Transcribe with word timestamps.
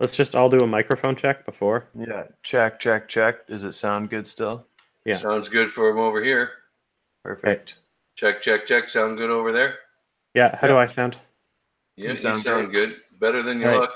Let's 0.00 0.14
just 0.16 0.36
all 0.36 0.48
do 0.48 0.58
a 0.58 0.66
microphone 0.66 1.16
check 1.16 1.44
before. 1.44 1.88
Yeah, 1.98 2.24
check, 2.42 2.78
check, 2.78 3.08
check. 3.08 3.46
Does 3.48 3.64
it 3.64 3.72
sound 3.72 4.10
good 4.10 4.28
still? 4.28 4.64
Yeah. 5.04 5.16
Sounds 5.16 5.48
good 5.48 5.70
for 5.70 5.88
him 5.88 5.98
over 5.98 6.22
here. 6.22 6.50
Perfect. 7.24 7.74
Check, 8.14 8.40
check, 8.42 8.66
check. 8.66 8.88
Sound 8.88 9.18
good 9.18 9.30
over 9.30 9.50
there? 9.50 9.76
Yeah, 10.34 10.56
how 10.60 10.68
do 10.68 10.76
I 10.76 10.86
sound? 10.86 11.16
Yeah, 11.96 12.10
you 12.10 12.16
sound 12.16 12.42
sound, 12.42 12.72
good. 12.72 12.94
Better 13.18 13.42
than 13.42 13.60
you 13.60 13.66
Right. 13.66 13.80
look. 13.80 13.90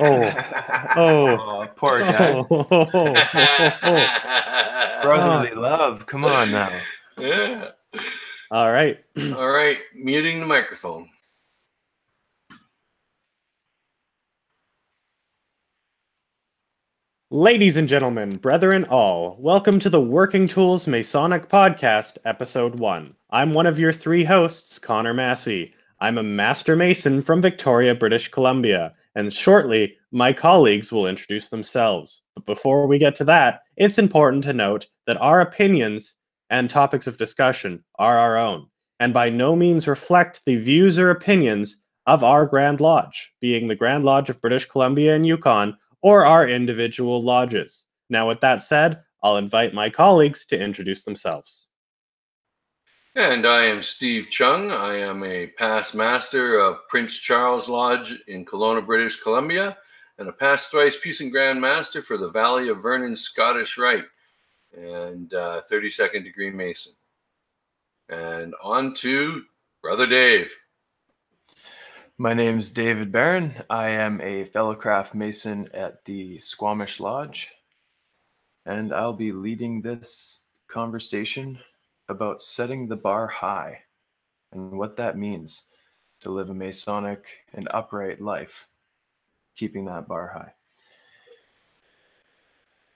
Oh, 0.00 0.34
oh, 0.96 1.28
Oh, 1.60 1.66
poor 1.76 1.98
guy. 2.00 2.32
oh, 2.32 2.46
oh, 2.50 2.66
oh, 2.70 2.86
oh, 2.94 3.78
oh. 3.82 5.00
Brotherly 5.02 5.54
love. 5.54 6.06
Come 6.06 6.24
on 6.24 6.50
now. 6.50 6.80
yeah. 7.18 7.70
All 8.50 8.72
right. 8.72 8.98
All 9.18 9.50
right. 9.50 9.78
Muting 9.94 10.40
the 10.40 10.46
microphone. 10.46 11.10
Ladies 17.34 17.78
and 17.78 17.88
gentlemen, 17.88 18.36
brethren 18.36 18.84
all, 18.90 19.38
welcome 19.40 19.78
to 19.78 19.88
the 19.88 19.98
Working 19.98 20.46
Tools 20.46 20.86
Masonic 20.86 21.48
Podcast, 21.48 22.18
Episode 22.26 22.78
1. 22.78 23.16
I'm 23.30 23.54
one 23.54 23.64
of 23.64 23.78
your 23.78 23.90
three 23.90 24.22
hosts, 24.22 24.78
Connor 24.78 25.14
Massey. 25.14 25.72
I'm 25.98 26.18
a 26.18 26.22
Master 26.22 26.76
Mason 26.76 27.22
from 27.22 27.40
Victoria, 27.40 27.94
British 27.94 28.28
Columbia, 28.28 28.92
and 29.14 29.32
shortly, 29.32 29.96
my 30.10 30.34
colleagues 30.34 30.92
will 30.92 31.06
introduce 31.06 31.48
themselves. 31.48 32.20
But 32.34 32.44
before 32.44 32.86
we 32.86 32.98
get 32.98 33.14
to 33.14 33.24
that, 33.24 33.62
it's 33.78 33.96
important 33.96 34.44
to 34.44 34.52
note 34.52 34.86
that 35.06 35.16
our 35.16 35.40
opinions 35.40 36.16
and 36.50 36.68
topics 36.68 37.06
of 37.06 37.16
discussion 37.16 37.82
are 37.98 38.18
our 38.18 38.36
own, 38.36 38.66
and 39.00 39.14
by 39.14 39.30
no 39.30 39.56
means 39.56 39.88
reflect 39.88 40.42
the 40.44 40.56
views 40.56 40.98
or 40.98 41.08
opinions 41.08 41.78
of 42.06 42.22
our 42.22 42.44
Grand 42.44 42.82
Lodge, 42.82 43.32
being 43.40 43.68
the 43.68 43.74
Grand 43.74 44.04
Lodge 44.04 44.28
of 44.28 44.42
British 44.42 44.66
Columbia 44.66 45.14
and 45.14 45.26
Yukon, 45.26 45.78
or 46.02 46.26
our 46.26 46.46
individual 46.46 47.22
lodges. 47.22 47.86
Now, 48.10 48.28
with 48.28 48.40
that 48.40 48.62
said, 48.62 49.02
I'll 49.22 49.36
invite 49.36 49.72
my 49.72 49.88
colleagues 49.88 50.44
to 50.46 50.60
introduce 50.60 51.04
themselves. 51.04 51.68
And 53.14 53.46
I 53.46 53.64
am 53.64 53.82
Steve 53.82 54.28
Chung. 54.30 54.70
I 54.70 54.96
am 54.96 55.22
a 55.22 55.46
past 55.46 55.94
master 55.94 56.58
of 56.58 56.88
Prince 56.88 57.18
Charles 57.18 57.68
Lodge 57.68 58.14
in 58.26 58.44
Kelowna, 58.44 58.84
British 58.84 59.20
Columbia, 59.20 59.76
and 60.18 60.28
a 60.28 60.32
past 60.32 60.70
thrice 60.70 60.96
Puissant 60.96 61.30
Grand 61.30 61.60
Master 61.60 62.00
for 62.00 62.16
the 62.16 62.30
Valley 62.30 62.68
of 62.68 62.82
Vernon 62.82 63.14
Scottish 63.14 63.76
Rite 63.76 64.06
and 64.74 65.32
uh, 65.34 65.60
32nd 65.70 66.24
degree 66.24 66.50
Mason. 66.50 66.92
And 68.08 68.54
on 68.62 68.94
to 68.94 69.42
Brother 69.82 70.06
Dave. 70.06 70.50
My 72.22 72.34
name 72.34 72.60
is 72.60 72.70
David 72.70 73.10
Baran. 73.10 73.64
I 73.68 73.88
am 73.88 74.20
a 74.20 74.44
fellow 74.44 74.76
craft 74.76 75.12
mason 75.12 75.68
at 75.74 76.04
the 76.04 76.38
Squamish 76.38 77.00
Lodge, 77.00 77.50
and 78.64 78.94
I'll 78.94 79.12
be 79.12 79.32
leading 79.32 79.82
this 79.82 80.44
conversation 80.68 81.58
about 82.08 82.44
setting 82.44 82.86
the 82.86 82.94
bar 82.94 83.26
high 83.26 83.80
and 84.52 84.70
what 84.78 84.96
that 84.98 85.18
means 85.18 85.64
to 86.20 86.30
live 86.30 86.48
a 86.48 86.54
Masonic 86.54 87.24
and 87.54 87.66
upright 87.72 88.20
life, 88.20 88.68
keeping 89.56 89.86
that 89.86 90.06
bar 90.06 90.52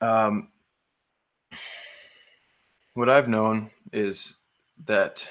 high. 0.00 0.28
Um, 0.30 0.50
what 2.94 3.10
I've 3.10 3.28
known 3.28 3.72
is 3.92 4.36
that 4.84 5.28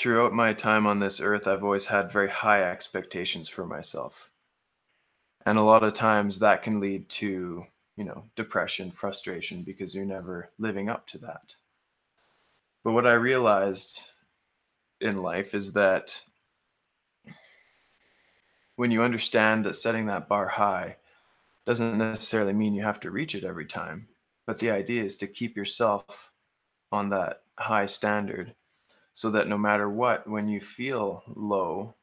throughout 0.00 0.32
my 0.32 0.54
time 0.54 0.86
on 0.86 0.98
this 0.98 1.20
earth, 1.20 1.46
I've 1.46 1.62
always 1.62 1.84
had 1.84 2.10
very 2.10 2.30
high 2.30 2.62
expectations 2.62 3.50
for 3.50 3.66
myself. 3.66 4.30
And 5.44 5.58
a 5.58 5.62
lot 5.62 5.84
of 5.84 5.92
times 5.92 6.38
that 6.38 6.62
can 6.62 6.80
lead 6.80 7.06
to, 7.10 7.66
you 7.98 8.04
know, 8.04 8.24
depression, 8.34 8.92
frustration, 8.92 9.62
because 9.62 9.94
you're 9.94 10.06
never 10.06 10.48
living 10.58 10.88
up 10.88 11.06
to 11.08 11.18
that. 11.18 11.54
But 12.82 12.92
what 12.92 13.06
I 13.06 13.12
realized 13.12 14.06
in 15.02 15.18
life 15.18 15.54
is 15.54 15.74
that 15.74 16.24
when 18.76 18.90
you 18.90 19.02
understand 19.02 19.66
that 19.66 19.74
setting 19.74 20.06
that 20.06 20.28
bar 20.28 20.48
high 20.48 20.96
doesn't 21.66 21.98
necessarily 21.98 22.54
mean 22.54 22.72
you 22.72 22.84
have 22.84 23.00
to 23.00 23.10
reach 23.10 23.34
it 23.34 23.44
every 23.44 23.66
time, 23.66 24.08
but 24.46 24.58
the 24.60 24.70
idea 24.70 25.04
is 25.04 25.18
to 25.18 25.26
keep 25.26 25.58
yourself 25.58 26.32
on 26.90 27.10
that 27.10 27.42
high 27.58 27.84
standard 27.84 28.54
so 29.20 29.30
that 29.30 29.48
no 29.48 29.58
matter 29.58 29.90
what, 29.90 30.26
when 30.26 30.48
you 30.48 30.58
feel 30.58 31.22
low, 31.36 31.94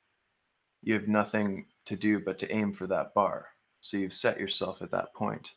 you 0.83 0.93
have 0.93 1.07
nothing 1.07 1.65
to 1.87 1.95
do 1.95 2.19
but 2.19 2.37
to 2.37 2.51
aim 2.55 2.71
for 2.71 2.85
that 2.85 3.11
bar. 3.15 3.47
So 3.79 3.97
you've 3.97 4.13
set 4.13 4.39
yourself 4.39 4.83
at 4.83 4.91
that 4.91 5.15
point. 5.15 5.53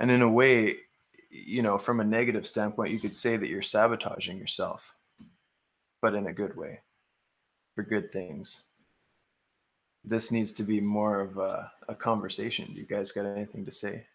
And 0.00 0.10
in 0.10 0.22
a 0.22 0.28
way, 0.28 0.78
you 1.30 1.62
know, 1.62 1.78
from 1.78 2.00
a 2.00 2.04
negative 2.04 2.44
standpoint, 2.44 2.90
you 2.90 2.98
could 2.98 3.14
say 3.14 3.36
that 3.36 3.48
you're 3.48 3.62
sabotaging 3.62 4.36
yourself, 4.36 4.96
but 6.02 6.16
in 6.16 6.26
a 6.26 6.32
good 6.32 6.56
way, 6.56 6.80
for 7.76 7.84
good 7.84 8.10
things. 8.10 8.64
This 10.02 10.32
needs 10.32 10.50
to 10.54 10.64
be 10.64 10.80
more 10.80 11.20
of 11.20 11.38
a, 11.38 11.70
a 11.88 11.94
conversation. 11.94 12.72
Do 12.74 12.80
you 12.80 12.86
guys 12.86 13.12
got 13.12 13.26
anything 13.26 13.64
to 13.64 13.70
say 13.70 14.06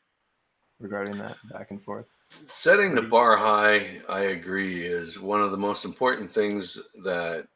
regarding 0.80 1.18
that 1.18 1.38
back 1.52 1.72
and 1.72 1.82
forth? 1.82 2.08
Setting 2.48 2.96
the 2.96 3.02
bar 3.02 3.38
high, 3.38 4.02
I 4.10 4.22
agree, 4.22 4.86
is 4.86 5.20
one 5.20 5.42
of 5.42 5.52
the 5.52 5.58
most 5.58 5.86
important 5.86 6.32
things 6.32 6.78
that 7.04 7.48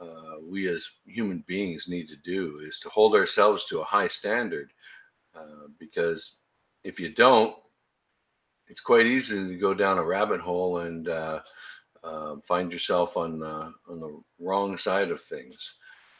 uh, 0.00 0.36
we 0.42 0.68
as 0.68 0.88
human 1.04 1.44
beings 1.46 1.88
need 1.88 2.08
to 2.08 2.16
do 2.16 2.60
is 2.62 2.80
to 2.80 2.88
hold 2.88 3.14
ourselves 3.14 3.64
to 3.66 3.80
a 3.80 3.84
high 3.84 4.08
standard. 4.08 4.72
Uh, 5.34 5.68
because 5.78 6.36
if 6.84 6.98
you 6.98 7.10
don't, 7.10 7.54
it's 8.68 8.80
quite 8.80 9.06
easy 9.06 9.36
to 9.46 9.56
go 9.56 9.74
down 9.74 9.98
a 9.98 10.04
rabbit 10.04 10.40
hole 10.40 10.78
and 10.78 11.08
uh, 11.08 11.40
uh, 12.02 12.36
find 12.44 12.72
yourself 12.72 13.16
on 13.16 13.42
uh, 13.42 13.70
on 13.88 14.00
the 14.00 14.20
wrong 14.38 14.78
side 14.78 15.10
of 15.10 15.20
things. 15.20 15.74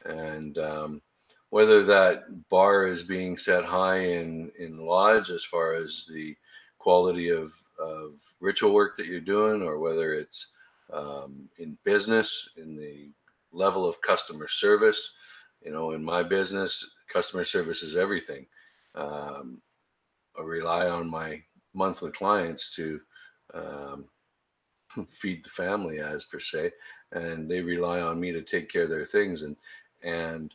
And 0.05 0.59
um, 0.59 1.03
whether 1.51 1.85
that 1.85 2.49
bar 2.49 2.87
is 2.87 3.03
being 3.03 3.37
set 3.37 3.65
high 3.65 3.99
in 3.99 4.51
in 4.59 4.79
lodge 4.79 5.31
as 5.31 5.45
far 5.45 5.75
as 5.75 6.07
the 6.13 6.37
quality 6.79 7.29
of 7.29 7.53
of 7.79 8.15
ritual 8.41 8.73
work 8.73 8.97
that 8.97 9.07
you're 9.07 9.21
doing, 9.21 9.63
or 9.63 9.79
whether 9.79 10.15
it's 10.15 10.49
um, 10.93 11.49
in 11.59 11.79
business, 11.85 12.51
in 12.57 12.77
the 12.77 13.09
level 13.53 13.89
of 13.89 14.01
customer 14.01 14.49
service. 14.49 15.11
You 15.63 15.73
know, 15.73 15.93
in 15.93 16.03
my 16.03 16.23
business, 16.23 16.85
customer 17.09 17.45
service 17.45 17.83
is 17.83 17.97
everything. 17.97 18.47
Um, 18.95 19.61
I 20.39 20.43
rely 20.43 20.89
on 20.89 21.09
my 21.09 21.43
monthly 21.75 22.11
clients 22.13 22.71
to 22.77 23.01
um, 23.55 24.05
feed 25.11 25.45
the 25.45 25.51
family, 25.51 25.99
as 26.01 26.25
per 26.25 26.41
se, 26.41 26.71
and 27.13 27.51
they 27.51 27.61
rely 27.61 28.01
on 28.01 28.21
me 28.21 28.33
to 28.33 28.43
take 28.43 28.71
care 28.71 28.85
of 28.85 28.91
their 28.91 29.07
things. 29.07 29.43
And 29.43 29.57
and 30.03 30.55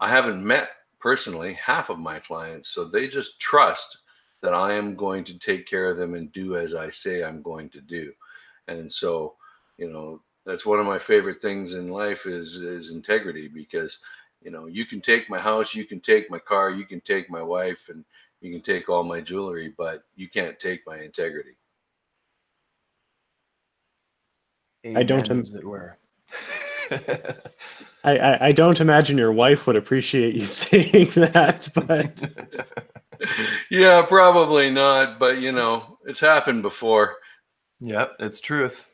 I 0.00 0.08
haven't 0.08 0.44
met 0.44 0.70
personally 1.00 1.54
half 1.54 1.90
of 1.90 1.98
my 1.98 2.18
clients, 2.18 2.68
so 2.70 2.84
they 2.84 3.08
just 3.08 3.40
trust 3.40 3.98
that 4.42 4.54
I 4.54 4.72
am 4.72 4.94
going 4.94 5.24
to 5.24 5.38
take 5.38 5.66
care 5.66 5.90
of 5.90 5.98
them 5.98 6.14
and 6.14 6.32
do 6.32 6.56
as 6.56 6.74
I 6.74 6.90
say 6.90 7.24
I'm 7.24 7.42
going 7.42 7.70
to 7.70 7.80
do. 7.80 8.12
And 8.68 8.90
so, 8.92 9.34
you 9.78 9.90
know, 9.90 10.20
that's 10.46 10.66
one 10.66 10.78
of 10.78 10.86
my 10.86 10.98
favorite 10.98 11.42
things 11.42 11.74
in 11.74 11.88
life 11.88 12.26
is 12.26 12.56
is 12.56 12.90
integrity 12.92 13.48
because, 13.48 13.98
you 14.42 14.50
know, 14.50 14.66
you 14.66 14.86
can 14.86 15.00
take 15.00 15.28
my 15.28 15.38
house, 15.38 15.74
you 15.74 15.84
can 15.84 16.00
take 16.00 16.30
my 16.30 16.38
car, 16.38 16.70
you 16.70 16.86
can 16.86 17.00
take 17.00 17.30
my 17.30 17.42
wife 17.42 17.88
and 17.88 18.04
you 18.40 18.52
can 18.52 18.62
take 18.62 18.88
all 18.88 19.02
my 19.02 19.20
jewelry, 19.20 19.74
but 19.76 20.04
you 20.14 20.28
can't 20.28 20.60
take 20.60 20.86
my 20.86 21.00
integrity. 21.00 21.56
I 24.94 25.02
don't 25.02 25.30
Amen, 25.30 25.30
im- 25.30 25.40
as 25.40 25.54
it 25.54 25.64
were. 25.64 25.98
I, 28.04 28.16
I, 28.18 28.46
I 28.46 28.50
don't 28.52 28.80
imagine 28.80 29.18
your 29.18 29.32
wife 29.32 29.66
would 29.66 29.76
appreciate 29.76 30.34
you 30.34 30.44
saying 30.46 31.10
that, 31.16 31.68
but 31.74 32.30
yeah, 33.70 34.02
probably 34.02 34.70
not, 34.70 35.18
but 35.18 35.38
you 35.38 35.52
know, 35.52 35.98
it's 36.06 36.20
happened 36.20 36.62
before. 36.62 37.16
yep, 37.80 38.12
it's 38.20 38.40
truth. 38.40 38.88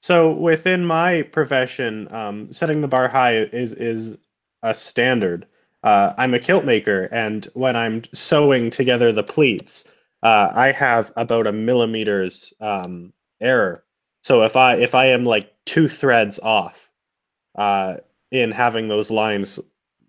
so 0.00 0.32
within 0.32 0.84
my 0.84 1.22
profession, 1.22 2.12
um, 2.12 2.52
setting 2.52 2.80
the 2.80 2.88
bar 2.88 3.08
high 3.08 3.36
is 3.36 3.72
is 3.72 4.16
a 4.62 4.74
standard. 4.74 5.46
Uh, 5.82 6.12
I'm 6.18 6.34
a 6.34 6.40
kilt 6.40 6.64
maker, 6.64 7.04
and 7.12 7.48
when 7.54 7.76
I'm 7.76 8.02
sewing 8.12 8.70
together 8.70 9.12
the 9.12 9.22
pleats, 9.22 9.84
uh, 10.22 10.50
I 10.54 10.72
have 10.72 11.12
about 11.16 11.46
a 11.46 11.52
millimeters 11.52 12.52
um, 12.60 13.12
error. 13.40 13.84
So 14.22 14.42
if 14.42 14.56
I 14.56 14.74
if 14.74 14.94
I 14.94 15.06
am 15.06 15.24
like 15.24 15.54
two 15.66 15.88
threads 15.88 16.40
off 16.42 16.85
uh, 17.56 17.96
in 18.30 18.50
having 18.50 18.88
those 18.88 19.10
lines 19.10 19.60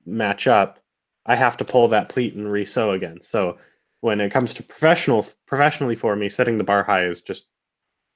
match 0.06 0.48
up, 0.48 0.80
I 1.26 1.36
have 1.36 1.58
to 1.58 1.66
pull 1.66 1.88
that 1.90 2.10
pleat 2.10 2.36
and 2.36 2.48
resew 2.48 2.96
again. 2.96 3.20
So 3.22 3.58
when 4.02 4.22
it 4.22 4.32
comes 4.32 4.54
to 4.56 4.64
professional 4.64 5.28
professionally 5.46 5.96
for 5.96 6.16
me, 6.16 6.30
setting 6.30 6.58
the 6.58 6.64
bar 6.64 6.84
high 6.84 7.06
is 7.06 7.22
just 7.22 7.46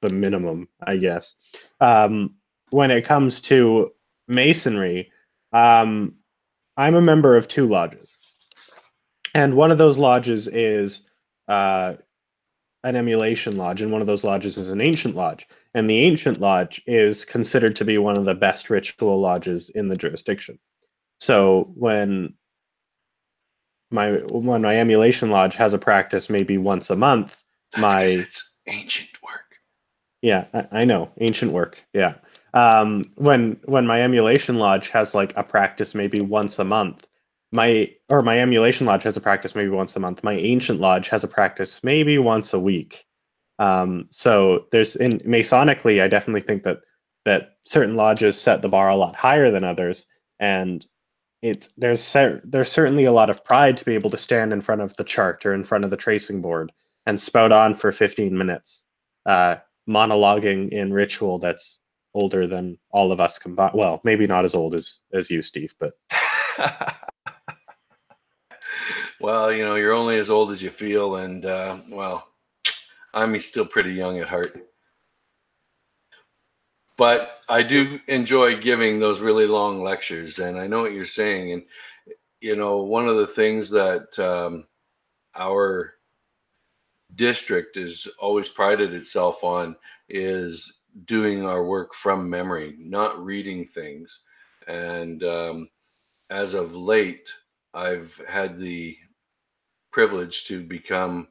the 0.01 0.09
minimum, 0.09 0.67
I 0.85 0.97
guess. 0.97 1.35
Um, 1.79 2.35
when 2.71 2.91
it 2.91 3.03
comes 3.03 3.41
to 3.41 3.91
masonry, 4.27 5.11
um, 5.53 6.15
I'm 6.77 6.95
a 6.95 7.01
member 7.01 7.35
of 7.35 7.47
two 7.47 7.67
lodges, 7.67 8.15
and 9.33 9.55
one 9.55 9.71
of 9.71 9.77
those 9.77 9.97
lodges 9.97 10.47
is 10.47 11.01
uh, 11.47 11.95
an 12.83 12.95
emulation 12.95 13.57
lodge, 13.57 13.81
and 13.81 13.91
one 13.91 14.01
of 14.01 14.07
those 14.07 14.23
lodges 14.23 14.57
is 14.57 14.69
an 14.69 14.81
ancient 14.81 15.15
lodge. 15.15 15.47
And 15.73 15.89
the 15.89 15.99
ancient 15.99 16.39
lodge 16.41 16.81
is 16.85 17.23
considered 17.23 17.75
to 17.77 17.85
be 17.85 17.97
one 17.97 18.17
of 18.17 18.25
the 18.25 18.33
best 18.33 18.69
ritual 18.69 19.19
lodges 19.19 19.69
in 19.69 19.87
the 19.87 19.95
jurisdiction. 19.95 20.59
So 21.19 21.71
when 21.75 22.33
my 23.91 24.11
when 24.31 24.61
my 24.61 24.77
emulation 24.77 25.29
lodge 25.29 25.55
has 25.55 25.73
a 25.73 25.77
practice 25.77 26.29
maybe 26.29 26.57
once 26.57 26.89
a 26.89 26.95
month, 26.95 27.35
That's 27.73 27.81
my 27.81 28.03
it's 28.03 28.49
ancient 28.67 29.21
work. 29.21 29.55
yeah, 30.21 30.45
I, 30.53 30.81
I 30.81 30.85
know 30.85 31.09
ancient 31.19 31.51
work. 31.51 31.81
Yeah, 31.93 32.15
um, 32.53 33.11
when 33.15 33.57
when 33.65 33.85
my 33.85 34.01
emulation 34.01 34.57
lodge 34.57 34.89
has 34.89 35.13
like 35.13 35.33
a 35.37 35.43
practice 35.43 35.93
maybe 35.95 36.21
once 36.21 36.59
a 36.59 36.63
month, 36.63 37.07
my 37.51 37.91
or 38.09 38.21
my 38.21 38.39
emulation 38.39 38.87
lodge 38.87 39.03
has 39.03 39.17
a 39.17 39.21
practice 39.21 39.55
maybe 39.55 39.69
once 39.69 39.95
a 39.95 39.99
month. 39.99 40.23
My 40.23 40.33
ancient 40.33 40.79
lodge 40.79 41.09
has 41.09 41.23
a 41.23 41.27
practice 41.27 41.81
maybe 41.83 42.17
once 42.17 42.53
a 42.53 42.59
week. 42.59 43.05
Um, 43.59 44.07
so 44.09 44.65
there's 44.71 44.95
in 44.95 45.11
Masonically, 45.19 46.01
I 46.01 46.07
definitely 46.07 46.41
think 46.41 46.63
that 46.63 46.79
that 47.25 47.57
certain 47.63 47.95
lodges 47.95 48.39
set 48.39 48.61
the 48.61 48.69
bar 48.69 48.89
a 48.89 48.95
lot 48.95 49.15
higher 49.15 49.51
than 49.51 49.63
others, 49.63 50.05
and 50.39 50.85
it's 51.41 51.69
there's 51.77 52.01
cer- 52.01 52.41
there's 52.43 52.71
certainly 52.71 53.05
a 53.05 53.11
lot 53.11 53.29
of 53.29 53.43
pride 53.43 53.77
to 53.77 53.85
be 53.85 53.95
able 53.95 54.09
to 54.09 54.17
stand 54.17 54.53
in 54.53 54.61
front 54.61 54.81
of 54.81 54.95
the 54.97 55.03
chart 55.03 55.45
or 55.45 55.53
in 55.53 55.63
front 55.63 55.83
of 55.83 55.89
the 55.89 55.97
tracing 55.97 56.41
board 56.41 56.71
and 57.05 57.19
spout 57.19 57.51
on 57.51 57.73
for 57.73 57.91
15 57.91 58.37
minutes, 58.37 58.85
uh, 59.25 59.55
monologuing 59.89 60.69
in 60.69 60.93
ritual 60.93 61.39
that's 61.39 61.79
older 62.13 62.45
than 62.45 62.77
all 62.91 63.11
of 63.11 63.19
us 63.19 63.37
combined. 63.39 63.73
Well, 63.73 64.01
maybe 64.03 64.27
not 64.27 64.45
as 64.45 64.55
old 64.55 64.75
as 64.75 64.99
as 65.13 65.29
you, 65.29 65.41
Steve, 65.41 65.73
but 65.79 65.93
well, 69.19 69.51
you 69.51 69.63
know, 69.63 69.75
you're 69.75 69.93
only 69.93 70.17
as 70.17 70.29
old 70.29 70.51
as 70.51 70.61
you 70.61 70.69
feel, 70.69 71.17
and 71.17 71.45
uh, 71.45 71.77
well, 71.89 72.30
I'm 73.13 73.39
still 73.39 73.65
pretty 73.65 73.93
young 73.93 74.19
at 74.19 74.29
heart. 74.29 74.67
But 76.97 77.39
I 77.49 77.63
do 77.63 77.99
enjoy 78.07 78.61
giving 78.61 78.99
those 78.99 79.21
really 79.21 79.47
long 79.47 79.81
lectures, 79.81 80.39
and 80.39 80.59
I 80.59 80.67
know 80.67 80.81
what 80.81 80.93
you're 80.93 81.05
saying. 81.05 81.53
And 81.53 81.63
you 82.41 82.55
know, 82.55 82.77
one 82.77 83.07
of 83.07 83.17
the 83.17 83.27
things 83.27 83.69
that 83.71 84.17
um, 84.19 84.67
our 85.35 85.93
district 87.15 87.75
has 87.75 88.07
always 88.19 88.49
prided 88.49 88.93
itself 88.93 89.43
on 89.43 89.75
is 90.09 90.81
doing 91.05 91.45
our 91.45 91.63
work 91.65 91.93
from 91.93 92.29
memory, 92.29 92.75
not 92.77 93.23
reading 93.23 93.65
things. 93.65 94.19
And 94.67 95.23
um, 95.23 95.69
as 96.29 96.53
of 96.53 96.75
late, 96.75 97.29
I've 97.73 98.19
had 98.27 98.57
the 98.57 98.97
privilege 99.91 100.45
to 100.45 100.63
become 100.63 101.27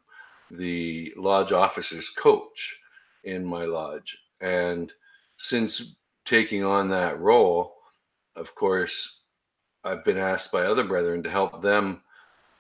the 0.51 1.13
lodge 1.17 1.53
officer's 1.53 2.09
coach 2.11 2.77
in 3.25 3.45
my 3.45 3.65
lodge. 3.65 4.17
And 4.41 4.93
since 5.37 5.97
taking 6.25 6.65
on 6.65 6.89
that 6.91 7.21
role, 7.21 7.75
of 8.37 8.55
course, 8.55 9.21
I've 9.85 10.05
been 10.05 10.19
asked 10.19 10.53
by 10.53 10.63
other 10.63 10.85
brethren 10.85 11.23
to 11.23 11.31
help 11.31 11.63
them 11.63 12.03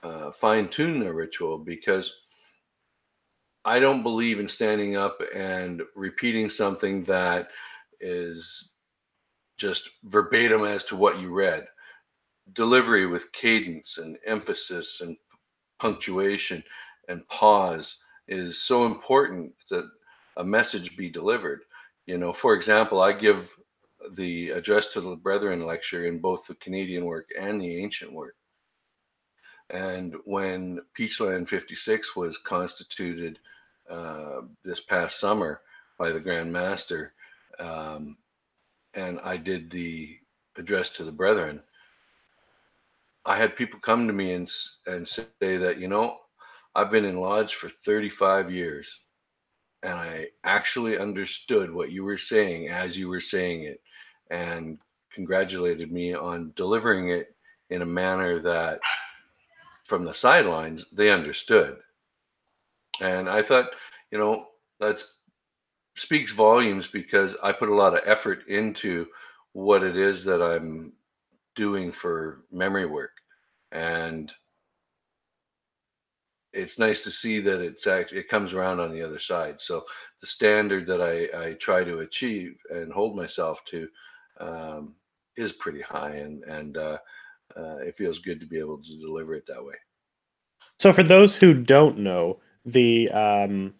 uh, 0.02 0.32
fine 0.32 0.69
tune 0.69 1.00
their 1.00 1.12
ritual 1.12 1.58
because 1.58 2.14
I 3.64 3.78
don't 3.78 4.02
believe 4.02 4.40
in 4.40 4.48
standing 4.48 4.96
up 4.96 5.19
and 5.34 5.82
repeating 5.94 6.48
something 6.48 7.04
that 7.04 7.50
is 8.00 8.70
just 9.58 9.90
verbatim 10.04 10.64
as 10.64 10.84
to 10.84 10.96
what 10.96 11.20
you 11.20 11.31
read. 11.31 11.66
Delivery 12.54 13.06
with 13.06 13.31
cadence 13.32 13.98
and 13.98 14.16
emphasis 14.26 15.02
and 15.02 15.16
punctuation 15.78 16.64
and 17.11 17.27
pause 17.29 17.97
is 18.29 18.62
so 18.62 18.87
important 18.87 19.53
that 19.69 19.91
a 20.37 20.45
message 20.45 20.97
be 20.97 21.11
delivered. 21.11 21.62
You 22.07 22.17
know, 22.17 22.33
for 22.33 22.55
example, 22.55 23.03
I 23.03 23.12
give 23.12 23.55
the 24.12 24.51
address 24.51 24.87
to 24.89 25.01
the 25.01 25.17
brethren 25.17 25.67
lecture 25.67 26.07
in 26.07 26.21
both 26.21 26.47
the 26.47 26.55
Canadian 26.55 27.05
work 27.05 27.29
and 27.39 27.61
the 27.61 27.83
ancient 27.83 28.12
work. 28.12 28.37
And 29.71 30.15
when 30.25 30.81
Peachland 30.99 31.49
56 31.49 32.17
was 32.17 32.39
constituted 32.39 33.39
uh, 33.89 34.43
this 34.65 34.81
past 34.81 35.21
summer 35.21 35.61
by 35.99 36.11
the 36.11 36.21
Grand 36.21 36.53
Master, 36.53 37.12
um, 37.59 38.17
and 38.95 39.21
I 39.23 39.37
did 39.37 39.71
the 39.71 40.17
address 40.57 40.91
to 40.91 41.05
the 41.05 41.12
brethren, 41.12 41.61
I 43.27 43.37
had 43.37 43.55
people 43.55 43.79
come 43.81 44.07
to 44.07 44.12
me 44.12 44.33
and 44.33 44.51
and 44.87 45.07
say 45.07 45.27
that 45.41 45.79
you 45.79 45.89
know 45.89 46.19
I've 46.75 46.90
been 46.90 47.05
in 47.05 47.17
lodge 47.17 47.55
for 47.55 47.69
35 47.69 48.50
years, 48.50 49.00
and 49.82 49.94
I 49.94 50.28
actually 50.44 50.99
understood 50.99 51.72
what 51.72 51.90
you 51.90 52.05
were 52.05 52.19
saying 52.19 52.69
as 52.69 52.96
you 52.96 53.08
were 53.08 53.20
saying 53.20 53.64
it, 53.64 53.81
and 54.31 54.78
congratulated 55.12 55.90
me 55.90 56.14
on 56.14 56.52
delivering 56.55 57.08
it 57.11 57.34
in 57.70 57.82
a 57.82 57.87
manner 57.87 58.38
that 58.38 58.81
from 59.84 60.05
the 60.05 60.14
sidelines 60.14 60.87
they 60.93 61.11
understood. 61.11 61.78
And 63.00 63.28
i 63.28 63.43
thought 63.43 63.70
you 64.11 64.19
know 64.19 64.49
that's 64.78 65.14
speaks 65.96 66.32
volumes 66.32 66.87
because 66.87 67.34
i 67.43 67.50
put 67.50 67.69
a 67.69 67.75
lot 67.75 67.94
of 67.94 68.02
effort 68.05 68.46
into 68.46 69.06
what 69.52 69.82
it 69.82 69.96
is 69.96 70.25
that 70.25 70.43
i'm 70.43 70.93
doing 71.55 71.93
for 71.93 72.44
memory 72.50 72.87
work. 72.87 73.12
And 73.73 74.32
it's 76.52 76.79
nice 76.79 77.02
to 77.02 77.11
see 77.11 77.41
that 77.41 77.61
it's 77.61 77.87
actually 77.87 78.19
it 78.19 78.29
comes 78.29 78.52
around 78.52 78.81
on 78.81 78.93
the 78.93 79.02
other 79.02 79.19
side. 79.19 79.61
So 79.61 79.85
the 80.20 80.26
standard 80.26 80.87
that 80.87 81.00
i 81.00 81.47
i 81.47 81.52
try 81.55 81.85
to 81.85 82.00
achieve 82.00 82.56
and 82.70 82.93
hold 82.93 83.17
myself 83.17 83.64
to 83.67 83.88
um, 84.41 84.94
is 85.37 85.52
pretty 85.52 85.81
high 85.81 86.17
and 86.17 86.43
and 86.44 86.76
uh, 86.76 86.99
uh, 87.56 87.76
it 87.79 87.97
feels 87.97 88.19
good 88.19 88.41
to 88.41 88.47
be 88.47 88.58
able 88.58 88.79
to 88.79 89.00
deliver 89.00 89.35
it 89.35 89.44
that 89.47 89.64
way. 89.64 89.75
So, 90.79 90.93
for 90.93 91.02
those 91.02 91.37
who 91.37 91.55
don't 91.55 91.99
know, 91.99 92.38
the 92.64 93.11
um, 93.11 93.75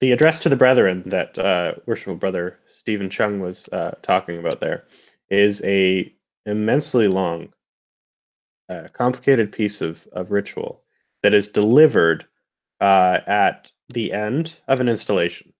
the 0.00 0.12
address 0.12 0.38
to 0.40 0.48
the 0.48 0.56
brethren 0.56 1.02
that 1.06 1.38
uh, 1.38 1.74
worshipful 1.86 2.16
brother 2.16 2.58
Stephen 2.66 3.10
Chung 3.10 3.40
was 3.40 3.68
uh, 3.72 3.92
talking 4.02 4.38
about 4.38 4.60
there 4.60 4.84
is 5.30 5.62
a 5.64 6.12
immensely 6.44 7.08
long, 7.08 7.48
uh, 8.68 8.88
complicated 8.92 9.52
piece 9.52 9.80
of 9.80 10.06
of 10.12 10.30
ritual 10.30 10.82
that 11.22 11.34
is 11.34 11.48
delivered 11.48 12.26
uh, 12.80 13.20
at 13.26 13.70
the 13.92 14.12
end 14.12 14.58
of 14.68 14.80
an 14.80 14.88
installation, 14.88 15.52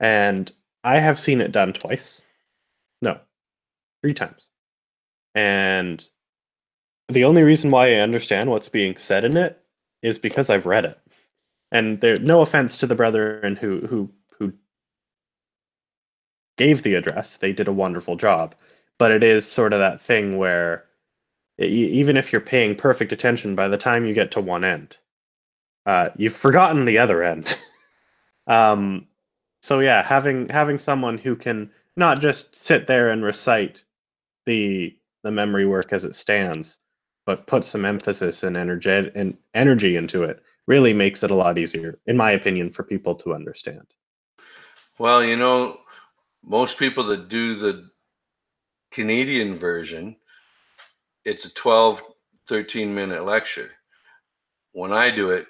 and 0.00 0.50
I 0.82 0.98
have 1.00 1.18
seen 1.18 1.40
it 1.40 1.52
done 1.52 1.72
twice. 1.72 2.22
No, 3.02 3.18
three 4.02 4.14
times, 4.14 4.46
and 5.34 6.06
the 7.08 7.24
only 7.24 7.42
reason 7.42 7.70
why 7.70 7.94
I 7.94 8.00
understand 8.00 8.50
what's 8.50 8.68
being 8.68 8.96
said 8.96 9.24
in 9.24 9.36
it 9.36 9.60
is 10.02 10.18
because 10.18 10.50
I've 10.50 10.66
read 10.66 10.84
it. 10.84 10.98
And 11.72 12.00
there 12.00 12.16
no 12.20 12.40
offense 12.40 12.78
to 12.78 12.86
the 12.86 12.94
brethren 12.94 13.56
who 13.56 13.80
who 13.86 14.10
who 14.38 14.52
gave 16.56 16.82
the 16.82 16.94
address. 16.94 17.36
They 17.36 17.52
did 17.52 17.68
a 17.68 17.72
wonderful 17.72 18.16
job. 18.16 18.54
But 18.98 19.10
it 19.10 19.24
is 19.24 19.50
sort 19.50 19.72
of 19.72 19.80
that 19.80 20.00
thing 20.00 20.36
where 20.38 20.84
even 21.58 22.16
if 22.16 22.32
you're 22.32 22.40
paying 22.40 22.74
perfect 22.74 23.12
attention 23.12 23.54
by 23.54 23.68
the 23.68 23.76
time 23.76 24.04
you 24.04 24.14
get 24.14 24.30
to 24.32 24.40
one 24.40 24.64
end, 24.64 24.96
uh, 25.86 26.08
you've 26.16 26.36
forgotten 26.36 26.84
the 26.84 26.98
other 26.98 27.22
end. 27.22 27.56
um, 28.46 29.06
so 29.62 29.80
yeah, 29.80 30.02
having 30.02 30.48
having 30.48 30.78
someone 30.78 31.18
who 31.18 31.36
can 31.36 31.70
not 31.96 32.20
just 32.20 32.54
sit 32.54 32.86
there 32.86 33.10
and 33.10 33.24
recite 33.24 33.82
the 34.46 34.96
the 35.22 35.30
memory 35.30 35.66
work 35.66 35.92
as 35.92 36.04
it 36.04 36.14
stands, 36.16 36.78
but 37.26 37.46
put 37.46 37.64
some 37.64 37.84
emphasis 37.84 38.42
and 38.42 38.56
energy 38.56 39.10
and 39.14 39.36
energy 39.54 39.96
into 39.96 40.22
it 40.24 40.42
really 40.66 40.92
makes 40.92 41.22
it 41.22 41.30
a 41.30 41.34
lot 41.34 41.58
easier, 41.58 41.98
in 42.06 42.16
my 42.16 42.32
opinion, 42.32 42.70
for 42.70 42.82
people 42.82 43.14
to 43.14 43.34
understand. 43.34 43.86
well 44.98 45.22
you 45.22 45.36
know 45.36 45.80
most 46.42 46.78
people 46.78 47.04
that 47.04 47.28
do 47.28 47.54
the 47.54 47.90
canadian 48.90 49.58
version 49.58 50.16
it's 51.24 51.44
a 51.44 51.54
12 51.54 52.02
13 52.48 52.94
minute 52.94 53.24
lecture 53.24 53.70
when 54.72 54.92
i 54.92 55.10
do 55.10 55.30
it 55.30 55.46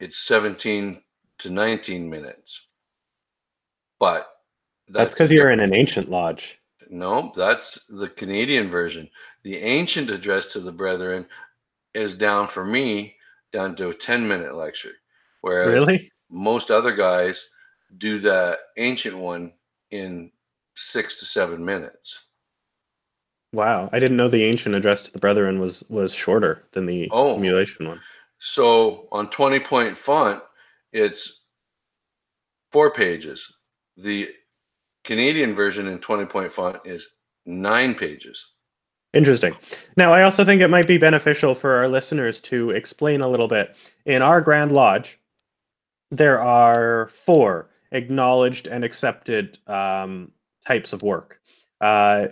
it's 0.00 0.18
17 0.18 1.00
to 1.38 1.50
19 1.50 2.08
minutes 2.08 2.68
but 4.00 4.28
That's 4.88 5.14
because 5.14 5.30
you're 5.30 5.52
in 5.52 5.60
an 5.60 5.76
ancient 5.76 6.10
lodge. 6.10 6.58
No, 6.88 7.30
that's 7.36 7.78
the 7.88 8.08
Canadian 8.08 8.68
version. 8.68 9.08
The 9.44 9.58
ancient 9.58 10.10
address 10.10 10.46
to 10.48 10.60
the 10.60 10.72
brethren 10.72 11.26
is 11.94 12.14
down 12.14 12.48
for 12.48 12.64
me 12.64 13.14
down 13.52 13.76
to 13.76 13.90
a 13.90 13.94
10 13.94 14.26
minute 14.26 14.56
lecture. 14.56 14.94
Whereas 15.42 15.72
Really? 15.72 16.10
most 16.30 16.70
other 16.72 16.92
guys 16.92 17.44
do 17.98 18.18
the 18.18 18.58
ancient 18.76 19.16
one 19.16 19.52
in 19.92 20.32
six 20.74 21.20
to 21.20 21.26
seven 21.26 21.64
minutes. 21.64 22.18
Wow, 23.52 23.90
I 23.92 23.98
didn't 23.98 24.16
know 24.16 24.28
the 24.28 24.44
ancient 24.44 24.74
address 24.74 25.02
to 25.04 25.12
the 25.12 25.18
brethren 25.18 25.58
was 25.58 25.82
was 25.88 26.14
shorter 26.14 26.64
than 26.72 26.86
the 26.86 27.08
Oh. 27.10 27.36
emulation 27.36 27.88
one. 27.88 28.00
So 28.38 29.08
on 29.10 29.28
20 29.30 29.60
point 29.60 29.98
font, 29.98 30.42
it's 30.92 31.42
four 32.70 32.92
pages. 32.92 33.52
The 33.96 34.28
Canadian 35.04 35.54
version 35.54 35.88
in 35.88 35.98
20 35.98 36.26
point 36.26 36.52
font 36.52 36.78
is 36.84 37.08
nine 37.44 37.94
pages. 37.94 38.46
Interesting. 39.12 39.54
Now, 39.96 40.12
I 40.12 40.22
also 40.22 40.44
think 40.44 40.62
it 40.62 40.68
might 40.68 40.86
be 40.86 40.96
beneficial 40.96 41.56
for 41.56 41.74
our 41.74 41.88
listeners 41.88 42.40
to 42.42 42.70
explain 42.70 43.20
a 43.22 43.28
little 43.28 43.48
bit. 43.48 43.74
In 44.06 44.22
our 44.22 44.40
Grand 44.40 44.70
Lodge, 44.70 45.18
there 46.12 46.40
are 46.40 47.10
four 47.26 47.70
acknowledged 47.90 48.68
and 48.68 48.84
accepted 48.84 49.58
um, 49.66 50.30
types 50.64 50.92
of 50.92 51.02
work. 51.02 51.40
Uh, 51.80 52.28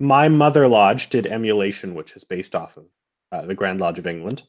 my 0.00 0.28
mother 0.28 0.68
lodge 0.68 1.08
did 1.10 1.26
emulation, 1.26 1.94
which 1.94 2.12
is 2.16 2.24
based 2.24 2.54
off 2.54 2.76
of 2.76 2.84
uh, 3.30 3.46
the 3.46 3.54
Grand 3.54 3.80
Lodge 3.80 3.98
of 3.98 4.06
England. 4.06 4.42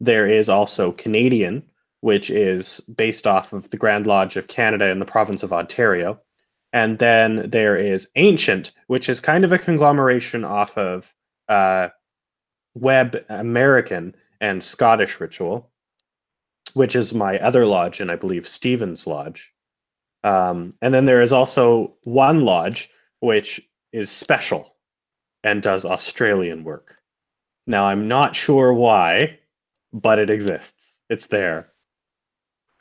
There 0.00 0.26
is 0.26 0.48
also 0.48 0.92
Canadian, 0.92 1.62
which 2.00 2.30
is 2.30 2.80
based 2.94 3.26
off 3.26 3.52
of 3.52 3.70
the 3.70 3.76
Grand 3.76 4.06
Lodge 4.06 4.36
of 4.36 4.48
Canada 4.48 4.90
in 4.90 4.98
the 4.98 5.04
province 5.06 5.42
of 5.42 5.52
Ontario. 5.52 6.20
And 6.72 6.98
then 6.98 7.48
there 7.50 7.76
is 7.76 8.08
Ancient, 8.16 8.72
which 8.88 9.08
is 9.08 9.20
kind 9.20 9.44
of 9.44 9.52
a 9.52 9.58
conglomeration 9.58 10.44
off 10.44 10.76
of 10.76 11.12
uh, 11.48 11.88
Webb 12.74 13.24
American 13.28 14.14
and 14.40 14.62
Scottish 14.62 15.18
ritual, 15.20 15.70
which 16.74 16.94
is 16.94 17.14
my 17.14 17.38
other 17.38 17.64
lodge, 17.64 18.00
and 18.00 18.10
I 18.10 18.16
believe 18.16 18.46
Stephen's 18.46 19.06
lodge. 19.06 19.52
Um, 20.24 20.74
and 20.82 20.92
then 20.92 21.06
there 21.06 21.22
is 21.22 21.32
also 21.32 21.94
one 22.02 22.44
lodge 22.44 22.90
which 23.20 23.60
is 23.92 24.10
special 24.10 24.75
and 25.46 25.62
does 25.62 25.84
Australian 25.84 26.64
work. 26.64 26.96
Now, 27.68 27.84
I'm 27.84 28.08
not 28.08 28.34
sure 28.34 28.72
why, 28.74 29.38
but 29.92 30.18
it 30.18 30.28
exists. 30.28 30.98
It's 31.08 31.28
there. 31.28 31.72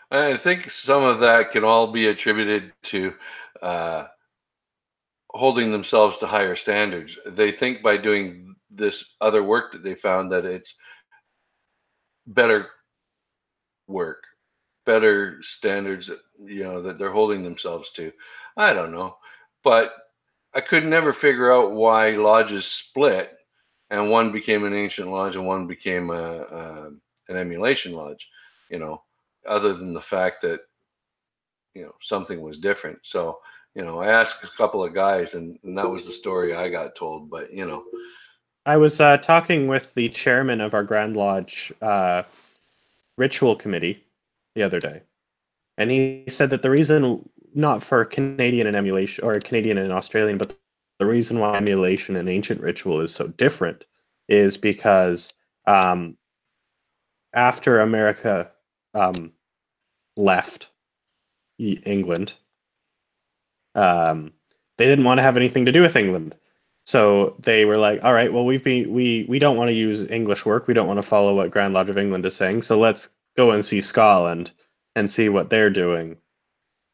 I 0.10 0.36
think 0.36 0.72
some 0.72 1.04
of 1.04 1.20
that 1.20 1.52
can 1.52 1.64
all 1.64 1.92
be 1.92 2.08
attributed 2.08 2.74
to 2.84 3.14
uh, 3.62 4.06
holding 5.30 5.72
themselves 5.72 6.18
to 6.18 6.28
higher 6.28 6.56
standards. 6.56 7.20
They 7.28 7.52
think 7.52 7.84
by 7.84 7.98
doing 7.98 8.56
this 8.72 9.14
other 9.22 9.44
work 9.44 9.72
that 9.72 9.84
they 9.84 9.94
found 9.94 10.32
that 10.32 10.46
it's 10.46 10.74
better 12.26 12.70
work, 13.88 14.24
better 14.88 15.38
standards, 15.44 16.10
you 16.44 16.64
know, 16.64 16.82
that 16.82 16.98
they're 16.98 17.12
holding 17.12 17.44
themselves 17.44 17.92
to. 17.92 18.12
I 18.58 18.74
don't 18.74 18.92
know, 18.92 19.18
but 19.64 19.92
I 20.56 20.62
could 20.62 20.86
never 20.86 21.12
figure 21.12 21.54
out 21.54 21.74
why 21.74 22.12
lodges 22.12 22.66
split 22.66 23.38
and 23.90 24.10
one 24.10 24.32
became 24.32 24.64
an 24.64 24.74
ancient 24.74 25.10
lodge 25.10 25.36
and 25.36 25.46
one 25.46 25.68
became 25.68 26.10
a, 26.10 26.14
a 26.14 26.90
an 27.28 27.38
emulation 27.38 27.94
lodge. 27.94 28.30
You 28.70 28.80
know, 28.80 29.04
other 29.46 29.74
than 29.74 29.94
the 29.94 30.02
fact 30.02 30.42
that 30.42 30.62
you 31.74 31.84
know 31.84 31.94
something 32.02 32.42
was 32.42 32.58
different. 32.58 33.00
So 33.04 33.40
you 33.76 33.84
know, 33.84 34.00
I 34.00 34.08
asked 34.08 34.44
a 34.44 34.58
couple 34.58 34.84
of 34.84 34.94
guys, 34.94 35.36
and, 35.36 35.60
and 35.64 35.78
that 35.78 35.90
was 35.90 36.06
the 36.06 36.12
story 36.12 36.56
I 36.56 36.70
got 36.70 36.96
told. 36.96 37.30
But 37.30 37.52
you 37.54 37.66
know, 37.66 37.84
I 38.66 38.78
was 38.78 39.02
uh, 39.02 39.18
talking 39.18 39.68
with 39.68 39.94
the 39.94 40.10
chairman 40.10 40.62
of 40.62 40.74
our 40.74 40.84
Grand 40.84 41.18
Lodge 41.18 41.74
uh, 41.82 42.24
ritual 43.18 43.56
committee 43.56 44.04
the 44.56 44.64
other 44.64 44.80
day, 44.80 45.02
and 45.78 45.92
he 45.92 46.24
said 46.30 46.50
that 46.52 46.62
the 46.62 46.70
reason, 46.70 47.30
not 47.56 47.82
for 47.82 48.04
Canadian 48.06 48.68
and 48.68 48.76
emulation 48.76 49.24
or 49.24 49.34
Canadian 49.40 49.78
and 49.78 49.92
Australian, 49.92 50.38
but 50.38 50.56
the 51.00 51.06
reason 51.06 51.40
why 51.40 51.58
emulation 51.58 52.16
and 52.16 52.30
ancient 52.30 52.62
ritual 52.62 53.02
is 53.02 53.14
so 53.14 53.28
different 53.28 53.86
is 54.28 54.58
because 54.58 55.34
um, 55.68 56.18
after 57.34 57.80
America 57.80 58.50
um, 58.94 59.32
left 60.16 60.70
England, 61.60 62.34
um, 63.76 64.32
they 64.78 64.86
didn't 64.86 65.06
want 65.06 65.18
to 65.18 65.24
have 65.24 65.38
anything 65.38 65.66
to 65.66 65.72
do 65.72 65.82
with 65.82 65.96
England. 65.96 66.36
So 66.86 67.36
they 67.40 67.66
were 67.66 67.78
like, 67.78 68.04
"All 68.04 68.14
right, 68.14 68.32
well, 68.32 68.46
we've 68.46 68.64
been 68.64 68.94
we 68.94 69.26
we 69.28 69.40
don't 69.40 69.58
want 69.58 69.70
to 69.70 69.74
use 69.74 70.06
English 70.08 70.46
work. 70.46 70.68
We 70.68 70.74
don't 70.74 70.88
want 70.88 71.02
to 71.02 71.08
follow 71.08 71.36
what 71.36 71.52
Grand 71.52 71.74
Lodge 71.74 71.90
of 71.90 71.98
England 71.98 72.26
is 72.26 72.36
saying. 72.36 72.62
So 72.62 72.78
let's 72.80 73.10
go 73.36 73.52
and 73.52 73.66
see 73.66 73.82
Scotland 73.82 74.52
and 74.96 75.12
see 75.12 75.30
what 75.30 75.50
they're 75.50 75.70
doing." 75.70 76.18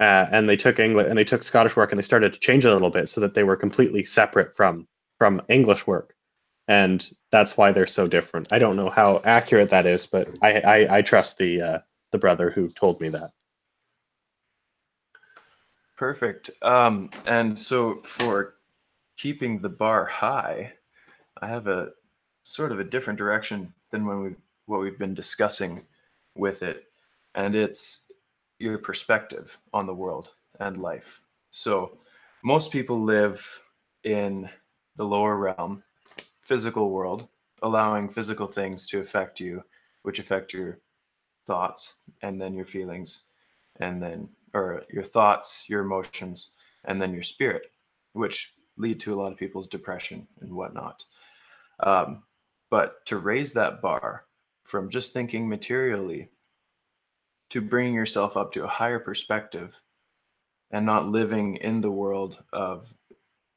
Uh, 0.01 0.27
and 0.31 0.49
they 0.49 0.57
took 0.57 0.79
English 0.79 1.05
and 1.07 1.15
they 1.15 1.23
took 1.23 1.43
Scottish 1.43 1.75
work 1.75 1.91
and 1.91 1.99
they 1.99 2.03
started 2.03 2.33
to 2.33 2.39
change 2.39 2.65
it 2.65 2.69
a 2.69 2.73
little 2.73 2.89
bit 2.89 3.07
so 3.07 3.21
that 3.21 3.35
they 3.35 3.43
were 3.43 3.55
completely 3.55 4.03
separate 4.03 4.55
from 4.55 4.87
from 5.19 5.39
English 5.47 5.85
work, 5.85 6.15
and 6.67 7.15
that's 7.31 7.55
why 7.55 7.71
they're 7.71 7.85
so 7.85 8.07
different. 8.07 8.51
I 8.51 8.57
don't 8.57 8.75
know 8.75 8.89
how 8.89 9.21
accurate 9.25 9.69
that 9.69 9.85
is, 9.85 10.07
but 10.07 10.27
I 10.41 10.59
I, 10.59 10.97
I 10.97 11.01
trust 11.03 11.37
the 11.37 11.61
uh, 11.61 11.79
the 12.11 12.17
brother 12.17 12.49
who 12.49 12.67
told 12.69 12.99
me 12.99 13.09
that. 13.09 13.29
Perfect. 15.97 16.49
Um, 16.63 17.11
and 17.27 17.57
so 17.57 18.01
for 18.01 18.55
keeping 19.17 19.61
the 19.61 19.69
bar 19.69 20.05
high, 20.05 20.73
I 21.39 21.47
have 21.47 21.67
a 21.67 21.89
sort 22.41 22.71
of 22.71 22.79
a 22.79 22.83
different 22.83 23.19
direction 23.19 23.71
than 23.91 24.07
when 24.07 24.23
we 24.23 24.35
what 24.65 24.79
we've 24.81 24.97
been 24.97 25.13
discussing 25.13 25.83
with 26.33 26.63
it, 26.63 26.85
and 27.35 27.53
it's 27.53 28.10
your 28.61 28.77
perspective 28.77 29.57
on 29.73 29.85
the 29.85 29.93
world 29.93 30.33
and 30.59 30.77
life. 30.77 31.21
So 31.49 31.97
most 32.43 32.71
people 32.71 33.01
live 33.01 33.61
in 34.03 34.49
the 34.95 35.03
lower 35.03 35.37
realm, 35.37 35.83
physical 36.41 36.89
world, 36.89 37.27
allowing 37.61 38.09
physical 38.09 38.47
things 38.47 38.85
to 38.87 38.99
affect 38.99 39.39
you, 39.39 39.63
which 40.03 40.19
affect 40.19 40.53
your 40.53 40.79
thoughts 41.45 41.99
and 42.21 42.41
then 42.41 42.53
your 42.53 42.65
feelings 42.65 43.23
and 43.79 44.01
then 44.01 44.29
or 44.53 44.83
your 44.91 45.03
thoughts, 45.03 45.65
your 45.69 45.81
emotions, 45.81 46.51
and 46.85 47.01
then 47.01 47.13
your 47.13 47.23
spirit, 47.23 47.67
which 48.13 48.53
lead 48.77 48.99
to 48.99 49.13
a 49.13 49.19
lot 49.19 49.31
of 49.31 49.37
people's 49.37 49.67
depression 49.67 50.27
and 50.41 50.51
whatnot. 50.51 51.05
Um, 51.81 52.23
but 52.69 53.05
to 53.05 53.17
raise 53.17 53.53
that 53.53 53.81
bar 53.81 54.25
from 54.63 54.89
just 54.89 55.13
thinking 55.13 55.47
materially 55.47 56.30
to 57.51 57.59
bringing 57.59 57.93
yourself 57.93 58.37
up 58.37 58.49
to 58.53 58.63
a 58.63 58.67
higher 58.67 58.97
perspective 58.97 59.81
and 60.71 60.85
not 60.85 61.09
living 61.09 61.57
in 61.57 61.81
the 61.81 61.91
world 61.91 62.41
of 62.53 62.93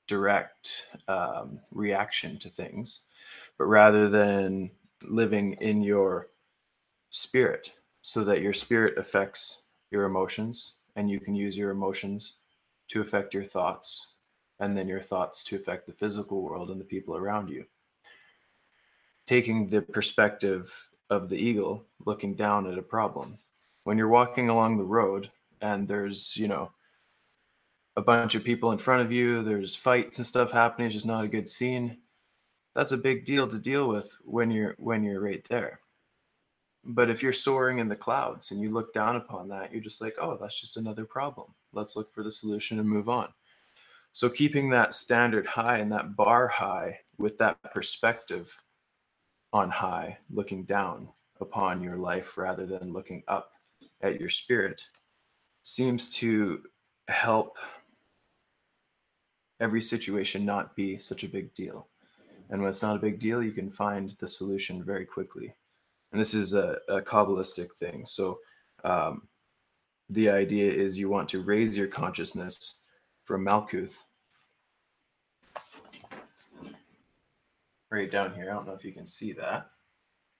direct 0.09 0.87
um, 1.07 1.61
reaction 1.71 2.37
to 2.37 2.49
things, 2.49 3.03
but 3.57 3.67
rather 3.67 4.09
than 4.09 4.69
living 5.05 5.53
in 5.61 5.81
your 5.81 6.27
spirit 7.11 7.73
so 8.03 8.25
that 8.25 8.43
your 8.43 8.53
spirit 8.53 8.99
affects 8.99 9.63
your 9.93 10.07
emotions 10.07 10.75
and 10.97 11.09
you 11.09 11.21
can 11.21 11.37
use 11.37 11.57
your 11.57 11.71
emotions 11.71 12.39
to 12.89 13.01
affect 13.01 13.33
your 13.33 13.45
thoughts 13.45 14.15
and 14.59 14.77
then 14.77 14.89
your 14.89 15.01
thoughts 15.01 15.45
to 15.45 15.55
affect 15.55 15.87
the 15.87 15.93
physical 15.93 16.43
world 16.43 16.71
and 16.71 16.81
the 16.81 16.85
people 16.85 17.17
around 17.17 17.49
you. 17.49 17.65
Taking 19.29 19.69
the 19.69 19.83
perspective 19.83 20.91
of 21.11 21.29
the 21.29 21.37
eagle 21.37 21.85
looking 22.05 22.35
down 22.35 22.67
at 22.67 22.77
a 22.77 22.83
problem 22.83 23.39
when 23.85 23.97
you're 23.97 24.09
walking 24.09 24.49
along 24.49 24.77
the 24.77 24.85
road 24.85 25.31
and 25.61 25.89
there's 25.89 26.37
you 26.37 26.49
know 26.49 26.71
a 27.97 28.03
bunch 28.03 28.35
of 28.35 28.45
people 28.45 28.73
in 28.73 28.79
front 28.79 29.03
of 29.03 29.13
you 29.13 29.43
there's 29.43 29.75
fights 29.75 30.19
and 30.19 30.27
stuff 30.27 30.51
happening 30.51 30.87
it's 30.87 30.95
just 30.95 31.07
not 31.07 31.25
a 31.25 31.29
good 31.29 31.49
scene 31.49 31.99
that's 32.75 32.93
a 32.93 32.97
big 32.97 33.25
deal 33.25 33.47
to 33.47 33.59
deal 33.59 33.89
with 33.89 34.17
when 34.25 34.51
you're 34.51 34.75
when 34.79 35.05
you're 35.05 35.21
right 35.21 35.47
there 35.49 35.81
but 36.87 37.09
if 37.09 37.23
you're 37.23 37.33
soaring 37.33 37.79
in 37.79 37.89
the 37.89 37.97
clouds 37.97 38.51
and 38.51 38.61
you 38.61 38.71
look 38.71 38.93
down 38.93 39.17
upon 39.17 39.49
that, 39.49 39.73
you're 39.73 39.83
just 39.83 40.01
like, 40.01 40.17
oh, 40.21 40.37
that's 40.39 40.61
just 40.61 40.77
another 40.77 41.05
problem. 41.05 41.55
Let's 41.73 41.97
look 41.97 42.11
for 42.11 42.23
the 42.23 42.33
solution 42.33 42.79
and 42.79 42.89
move 42.89 43.09
on. 43.09 43.29
So 44.13 44.29
keeping 44.29 44.71
that 44.71 44.95
standard 44.95 45.47
high 45.47 45.79
and 45.79 45.91
that 45.93 46.15
bar 46.15 46.47
high 46.47 47.01
with 47.19 47.39
that 47.39 47.57
perspective 47.73 48.55
on 49.53 49.71
high, 49.71 50.19
looking 50.31 50.65
down 50.65 51.09
upon 51.41 51.83
your 51.83 51.97
life 51.97 52.37
rather 52.37 52.67
than 52.67 52.93
looking 52.93 53.23
up 53.29 53.53
at 54.05 54.21
your 54.21 54.29
spirit, 54.29 54.87
seems 55.63 56.09
to 56.11 56.63
help 57.09 57.57
every 59.61 59.81
situation 59.81 60.45
not 60.45 60.77
be 60.77 60.99
such 60.99 61.25
a 61.25 61.29
big 61.29 61.53
deal. 61.55 61.89
And 62.51 62.61
when 62.61 62.69
it's 62.69 62.83
not 62.83 62.97
a 62.97 63.01
big 63.01 63.19
deal, 63.19 63.43
you 63.43 63.53
can 63.53 63.71
find 63.71 64.15
the 64.19 64.29
solution 64.29 64.85
very 64.85 65.07
quickly. 65.07 65.55
And 66.13 66.21
this 66.21 66.35
is 66.35 66.53
a, 66.53 66.77
a 66.89 67.01
kabbalistic 67.01 67.75
thing. 67.75 68.05
So 68.05 68.39
um, 68.85 69.27
the 70.11 70.29
idea 70.29 70.71
is 70.71 70.99
you 70.99 71.09
want 71.09 71.29
to 71.31 71.41
raise 71.41 71.77
your 71.77 71.89
consciousness 71.89 72.81
from 73.23 73.45
malkuth. 73.47 74.05
Right 77.91 78.11
down 78.11 78.35
here. 78.35 78.51
I 78.51 78.55
don't 78.55 78.67
know 78.67 78.75
if 78.75 78.85
you 78.85 78.93
can 78.93 79.07
see 79.07 79.33
that. 79.33 79.71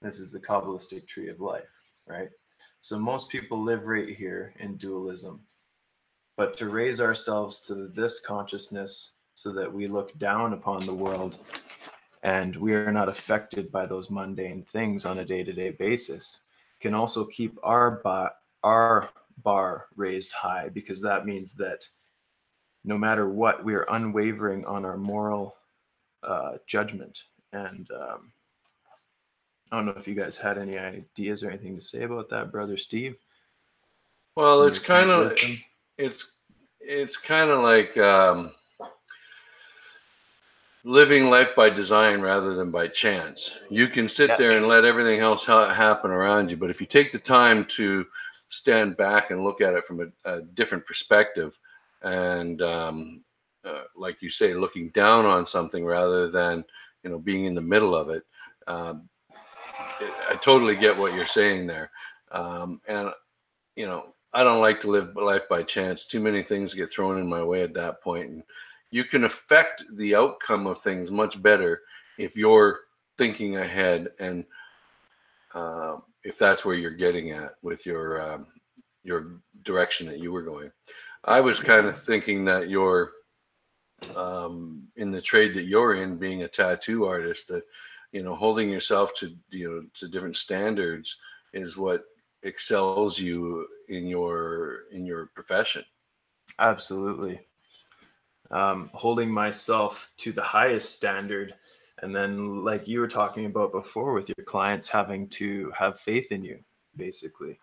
This 0.03 0.19
is 0.19 0.31
the 0.31 0.41
kabbalistic 0.41 1.07
tree 1.07 1.31
of 1.31 1.41
life 1.41 1.73
right 2.07 2.29
so 2.85 2.99
most 2.99 3.31
people 3.31 3.63
live 3.63 3.87
right 3.87 4.15
here 4.15 4.53
in 4.59 4.77
dualism. 4.77 5.41
But 6.37 6.55
to 6.59 6.69
raise 6.69 7.01
ourselves 7.01 7.61
to 7.61 7.89
this 7.89 8.21
consciousness 8.21 9.15
so 9.35 9.53
that 9.53 9.73
we 9.73 9.87
look 9.87 10.19
down 10.19 10.53
upon 10.53 10.85
the 10.85 10.93
world 10.93 11.39
and 12.25 12.55
we 12.55 12.75
are 12.75 12.93
not 12.93 13.09
affected 13.09 13.73
by 13.73 13.87
those 13.87 14.11
mundane 14.11 14.65
things 14.65 15.07
on 15.07 15.21
a 15.21 15.25
day-to-day 15.25 15.71
basis 15.71 16.41
can 16.79 16.93
also 16.93 17.25
keep 17.25 17.59
our 17.63 18.03
bar, 18.05 18.33
our 18.63 19.09
bar 19.43 19.87
raised 19.97 20.33
high 20.33 20.69
because 20.69 21.01
that 21.01 21.25
means 21.25 21.55
that 21.55 21.89
no 22.85 22.99
matter 22.99 23.31
what 23.31 23.65
we 23.65 23.73
are 23.73 23.87
unwavering 23.93 24.63
on 24.67 24.85
our 24.85 24.99
moral 24.99 25.57
uh, 26.23 26.59
judgment 26.67 27.19
and 27.55 27.89
um, 27.93 28.31
i 29.71 29.77
don't 29.77 29.87
know 29.87 29.93
if 29.93 30.09
you 30.09 30.15
guys 30.15 30.37
had 30.37 30.59
any 30.59 30.79
ideas 30.79 31.43
or 31.43 31.49
anything 31.51 31.75
to 31.75 31.83
say 31.83 32.03
about 32.03 32.29
that 32.29 32.53
brother 32.53 32.77
steve 32.77 33.19
well 34.37 34.63
it's 34.63 34.79
kind 34.79 35.11
of 35.11 35.33
it's 35.99 36.27
it's 36.87 37.17
kind 37.17 37.51
of 37.51 37.63
like 37.63 37.97
um, 37.97 38.53
living 40.85 41.31
life 41.31 41.57
by 41.57 41.71
design 41.71 42.21
rather 42.21 42.55
than 42.55 42.71
by 42.71 42.87
chance. 42.89 43.57
You 43.71 43.89
can 43.89 44.09
sit 44.09 44.29
yes. 44.31 44.39
there 44.39 44.57
and 44.57 44.69
let 44.69 44.85
everything 44.85 45.21
else 45.21 45.45
ha- 45.47 45.73
happen 45.73 46.11
around 46.11 46.51
you, 46.51 46.57
but 46.57 46.71
if 46.71 46.81
you 46.81 46.87
take 46.87 47.11
the 47.11 47.19
time 47.19 47.65
to 47.77 48.07
stand 48.51 48.97
back 48.97 49.31
and 49.31 49.43
look 49.43 49.61
at 49.61 49.75
it 49.75 49.85
from 49.85 50.01
a, 50.01 50.31
a 50.31 50.43
different 50.43 50.87
perspective, 50.87 51.59
and 52.03 52.61
um, 52.61 53.25
uh, 53.65 53.85
like 53.97 54.21
you 54.21 54.29
say, 54.29 54.53
looking 54.53 54.89
down 54.89 55.25
on 55.25 55.47
something 55.47 55.85
rather 55.85 56.31
than 56.31 56.65
you 57.03 57.11
know 57.11 57.19
being 57.19 57.47
in 57.47 57.55
the 57.55 57.63
middle 57.63 57.97
of 57.97 58.11
it, 58.11 58.25
it 58.69 58.97
I 60.31 60.37
totally 60.41 60.77
get 60.77 60.97
what 60.97 61.15
you're 61.15 61.27
saying 61.27 61.67
there, 61.67 61.91
um, 62.33 62.81
and 62.89 63.11
you 63.77 63.87
know 63.87 64.15
I 64.33 64.45
don't 64.45 64.61
like 64.61 64.81
to 64.81 64.91
live 64.91 65.15
life 65.17 65.49
by 65.49 65.63
chance. 65.63 66.07
Too 66.07 66.21
many 66.21 66.43
things 66.43 66.75
get 66.75 66.91
thrown 66.91 67.19
in 67.19 67.29
my 67.29 67.43
way 67.43 67.63
at 67.63 67.75
that 67.75 68.03
point, 68.03 68.31
and 68.31 68.43
you 68.91 69.05
can 69.05 69.25
affect 69.25 69.85
the 69.97 70.15
outcome 70.15 70.67
of 70.67 70.79
things 70.79 71.11
much 71.11 71.41
better 71.43 71.83
if 72.19 72.37
you're 72.37 72.81
thinking 73.19 73.57
ahead 73.57 74.09
and 74.19 74.45
uh, 75.55 75.97
if 76.25 76.39
that's 76.39 76.65
where 76.65 76.75
you're 76.75 76.91
getting 76.91 77.31
at 77.31 77.55
with 77.63 77.87
your 77.87 78.21
um, 78.21 78.47
your 79.05 79.41
direction 79.63 80.07
that 80.07 80.19
you 80.19 80.33
were 80.33 80.43
going. 80.43 80.71
I 81.25 81.41
was 81.41 81.61
kind 81.61 81.87
of 81.87 81.97
thinking 81.97 82.45
that 82.47 82.69
you're 82.69 83.13
um, 84.17 84.89
in 84.97 85.11
the 85.11 85.21
trade 85.21 85.55
that 85.55 85.65
you're 85.65 85.95
in, 85.95 86.17
being 86.17 86.43
a 86.43 86.49
tattoo 86.49 87.07
artist, 87.07 87.49
that 87.49 87.63
you 88.15 88.23
know, 88.23 88.35
holding 88.35 88.71
yourself 88.71 89.15
to 89.17 89.35
you 89.51 89.69
know 89.69 89.83
to 89.95 90.09
different 90.09 90.37
standards 90.37 91.17
is 91.53 91.77
what 91.77 92.05
excels 92.43 93.19
you 93.19 93.67
in 93.89 94.07
your 94.07 94.85
in 94.93 95.05
your 95.05 95.27
profession. 95.35 95.85
Absolutely 96.59 97.41
um, 98.51 98.91
holding 98.93 99.31
myself 99.31 100.11
to 100.19 100.33
the 100.33 100.43
highest 100.43 100.93
standard 100.93 101.55
and 102.03 102.15
then 102.15 102.65
like 102.65 102.87
you 102.89 103.01
were 103.01 103.09
talking 103.09 103.47
about 103.47 103.73
before 103.73 104.13
with 104.13 104.29
your 104.29 104.45
clients 104.45 104.89
having 104.89 105.29
to 105.29 105.73
have 105.77 105.99
faith 105.99 106.33
in 106.33 106.45
you 106.45 106.59
basically 106.97 107.59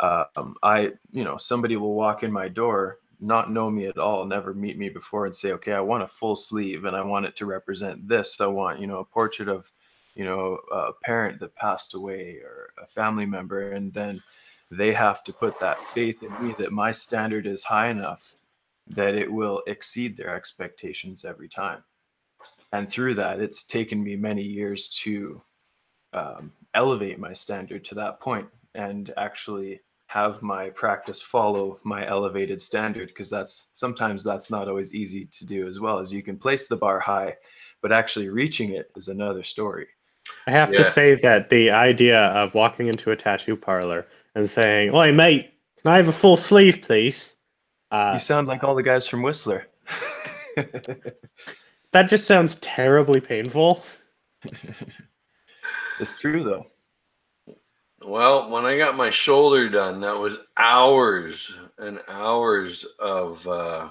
um, 0.00 0.54
i 0.62 0.92
you 1.12 1.24
know 1.24 1.36
somebody 1.36 1.76
will 1.76 1.94
walk 1.94 2.22
in 2.22 2.32
my 2.32 2.48
door 2.48 2.98
not 3.20 3.50
know 3.50 3.70
me 3.70 3.86
at 3.86 3.98
all 3.98 4.24
never 4.24 4.52
meet 4.52 4.78
me 4.78 4.88
before 4.88 5.26
and 5.26 5.34
say 5.34 5.52
okay 5.52 5.72
i 5.72 5.80
want 5.80 6.02
a 6.02 6.08
full 6.08 6.36
sleeve 6.36 6.84
and 6.84 6.94
i 6.94 7.02
want 7.02 7.26
it 7.26 7.34
to 7.36 7.46
represent 7.46 8.06
this 8.06 8.40
i 8.40 8.46
want 8.46 8.80
you 8.80 8.86
know 8.86 8.98
a 8.98 9.04
portrait 9.04 9.48
of 9.48 9.70
you 10.14 10.24
know 10.24 10.58
a 10.72 10.92
parent 11.02 11.40
that 11.40 11.54
passed 11.54 11.94
away 11.94 12.38
or 12.44 12.70
a 12.82 12.86
family 12.86 13.26
member 13.26 13.72
and 13.72 13.92
then 13.92 14.22
they 14.70 14.92
have 14.92 15.22
to 15.24 15.32
put 15.32 15.58
that 15.60 15.82
faith 15.82 16.22
in 16.22 16.46
me 16.46 16.54
that 16.58 16.72
my 16.72 16.90
standard 16.92 17.46
is 17.46 17.62
high 17.62 17.88
enough 17.88 18.34
that 18.88 19.14
it 19.14 19.30
will 19.30 19.62
exceed 19.66 20.16
their 20.16 20.34
expectations 20.34 21.24
every 21.24 21.48
time. 21.48 21.82
And 22.72 22.88
through 22.88 23.14
that, 23.14 23.40
it's 23.40 23.64
taken 23.64 24.02
me 24.02 24.16
many 24.16 24.42
years 24.42 24.88
to 25.02 25.40
um, 26.12 26.52
elevate 26.74 27.18
my 27.18 27.32
standard 27.32 27.84
to 27.86 27.94
that 27.96 28.20
point 28.20 28.48
and 28.74 29.12
actually 29.16 29.80
have 30.06 30.42
my 30.42 30.70
practice 30.70 31.20
follow 31.20 31.78
my 31.82 32.06
elevated 32.06 32.60
standard 32.60 33.08
because 33.08 33.28
that's 33.28 33.66
sometimes 33.72 34.22
that's 34.22 34.50
not 34.50 34.68
always 34.68 34.94
easy 34.94 35.26
to 35.26 35.44
do 35.44 35.66
as 35.66 35.80
well 35.80 35.98
as 35.98 36.12
you 36.12 36.22
can 36.22 36.36
place 36.36 36.66
the 36.66 36.76
bar 36.76 37.00
high 37.00 37.34
but 37.82 37.92
actually 37.92 38.28
reaching 38.28 38.70
it 38.70 38.90
is 38.96 39.08
another 39.08 39.42
story 39.42 39.86
i 40.46 40.50
have 40.50 40.72
yeah. 40.72 40.78
to 40.78 40.84
say 40.90 41.14
that 41.14 41.50
the 41.50 41.70
idea 41.70 42.26
of 42.26 42.54
walking 42.54 42.86
into 42.86 43.10
a 43.10 43.16
tattoo 43.16 43.56
parlor 43.56 44.06
and 44.34 44.48
saying 44.48 44.94
"Oi, 44.94 45.12
mate 45.12 45.52
can 45.82 45.92
i 45.92 45.96
have 45.96 46.08
a 46.08 46.12
full 46.12 46.36
sleeve 46.36 46.80
please 46.82 47.36
uh, 47.90 48.10
you 48.14 48.18
sound 48.18 48.48
like 48.48 48.64
all 48.64 48.74
the 48.74 48.82
guys 48.82 49.06
from 49.06 49.22
Whistler. 49.22 49.66
that 50.56 52.08
just 52.08 52.26
sounds 52.26 52.56
terribly 52.56 53.20
painful. 53.20 53.84
it's 56.00 56.20
true 56.20 56.42
though. 56.42 56.66
Well, 58.02 58.50
when 58.50 58.64
I 58.64 58.76
got 58.76 58.96
my 58.96 59.10
shoulder 59.10 59.68
done, 59.68 60.00
that 60.00 60.18
was 60.18 60.38
hours 60.56 61.52
and 61.78 62.00
hours 62.08 62.84
of 62.98 63.46
uh, 63.48 63.90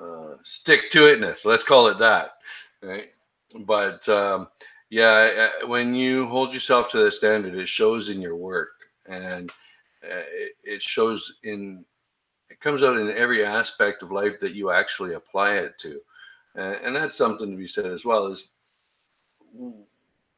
uh, 0.00 0.34
stick 0.42 0.90
to 0.90 1.00
itness. 1.00 1.44
Let's 1.44 1.64
call 1.64 1.86
it 1.88 1.98
that, 1.98 2.32
right? 2.82 3.10
But 3.60 4.08
um, 4.08 4.48
yeah, 4.90 5.48
when 5.66 5.94
you 5.94 6.26
hold 6.26 6.52
yourself 6.52 6.90
to 6.90 7.04
the 7.04 7.12
standard, 7.12 7.54
it 7.54 7.68
shows 7.68 8.08
in 8.08 8.20
your 8.20 8.36
work, 8.36 8.70
and 9.06 9.50
uh, 10.04 10.22
it, 10.64 10.82
shows 10.82 11.34
in 11.44 11.84
it 12.48 12.60
comes 12.60 12.82
out 12.82 12.96
in 12.96 13.10
every 13.10 13.44
aspect 13.44 14.02
of 14.02 14.10
life 14.10 14.40
that 14.40 14.54
you 14.54 14.70
actually 14.70 15.14
apply 15.14 15.54
it 15.56 15.78
to 15.78 16.00
and 16.54 16.94
that's 16.94 17.14
something 17.14 17.50
to 17.50 17.56
be 17.56 17.66
said 17.66 17.86
as 17.86 18.04
well 18.04 18.26
is 18.26 18.50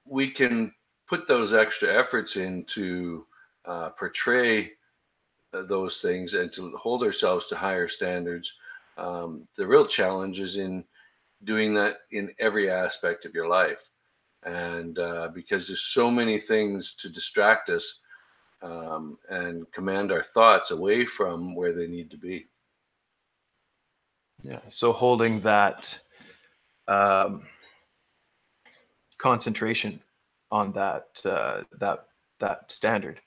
we 0.05 0.31
can 0.31 0.73
put 1.13 1.29
those 1.29 1.53
extra 1.53 1.95
efforts 1.95 2.37
in 2.37 2.65
to 2.65 3.27
uh, 3.67 3.91
portray 3.91 4.71
uh, 5.53 5.63
those 5.65 6.01
things 6.01 6.33
and 6.33 6.51
to 6.51 6.75
hold 6.79 7.03
ourselves 7.03 7.49
to 7.49 7.55
higher 7.55 7.87
standards 7.87 8.51
um, 8.97 9.47
the 9.59 9.67
real 9.67 9.85
challenge 9.85 10.41
is 10.41 10.57
in 10.57 10.83
doing 11.45 11.75
that 11.75 11.97
in 12.13 12.31
every 12.39 12.71
aspect 12.71 13.27
of 13.27 13.35
your 13.35 13.47
life 13.47 13.91
and 14.45 14.99
uh, 14.99 15.29
because 15.35 15.67
there's 15.67 15.83
so 15.83 16.11
many 16.11 16.41
things 16.41 16.95
to 16.95 17.11
distract 17.11 17.69
us 17.69 17.99
um, 18.63 19.19
and 19.29 19.71
command 19.71 20.11
our 20.13 20.23
thoughts 20.23 20.71
away 20.71 21.05
from 21.05 21.55
where 21.55 21.75
they 21.75 21.87
need 21.87 22.11
to 22.11 22.17
be. 22.17 22.47
Yeah. 24.43 24.61
So 24.69 24.93
holding 24.93 25.41
that 25.41 25.99
um, 26.89 27.43
concentration 29.19 30.01
on 30.53 30.71
that 30.73 31.21
uh, 31.25 31.63
that 31.81 32.07
that 32.39 32.71
standard 32.71 33.21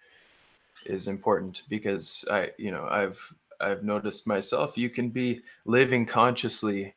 is 0.86 1.08
important 1.10 1.64
because 1.68 2.24
I 2.32 2.52
you 2.58 2.72
know 2.72 2.88
I've 2.90 3.20
I've 3.60 3.84
noticed 3.84 4.28
myself 4.28 4.78
you 4.78 4.90
can 4.90 5.10
be 5.10 5.42
living 5.66 6.06
consciously 6.06 6.96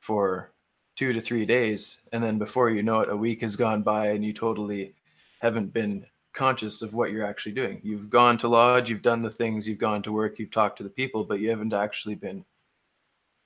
for 0.00 0.52
two 0.96 1.12
to 1.12 1.20
three 1.20 1.44
days 1.44 1.98
and 2.12 2.22
then 2.22 2.38
before 2.38 2.70
you 2.70 2.82
know 2.82 3.00
it 3.00 3.10
a 3.10 3.16
week 3.16 3.42
has 3.42 3.56
gone 3.56 3.82
by 3.82 4.08
and 4.08 4.24
you 4.24 4.32
totally 4.32 4.94
haven't 5.40 5.72
been 5.72 6.06
conscious 6.34 6.82
of 6.82 6.94
what 6.94 7.10
you're 7.10 7.26
actually 7.26 7.52
doing. 7.52 7.80
You've 7.82 8.10
gone 8.10 8.36
to 8.38 8.48
lodge, 8.48 8.90
you've 8.90 9.02
done 9.02 9.22
the 9.22 9.30
things, 9.30 9.68
you've 9.68 9.78
gone 9.78 10.02
to 10.02 10.12
work, 10.12 10.38
you've 10.38 10.50
talked 10.50 10.78
to 10.78 10.82
the 10.82 10.90
people, 10.90 11.24
but 11.24 11.40
you 11.40 11.50
haven't 11.50 11.72
actually 11.72 12.16
been 12.16 12.44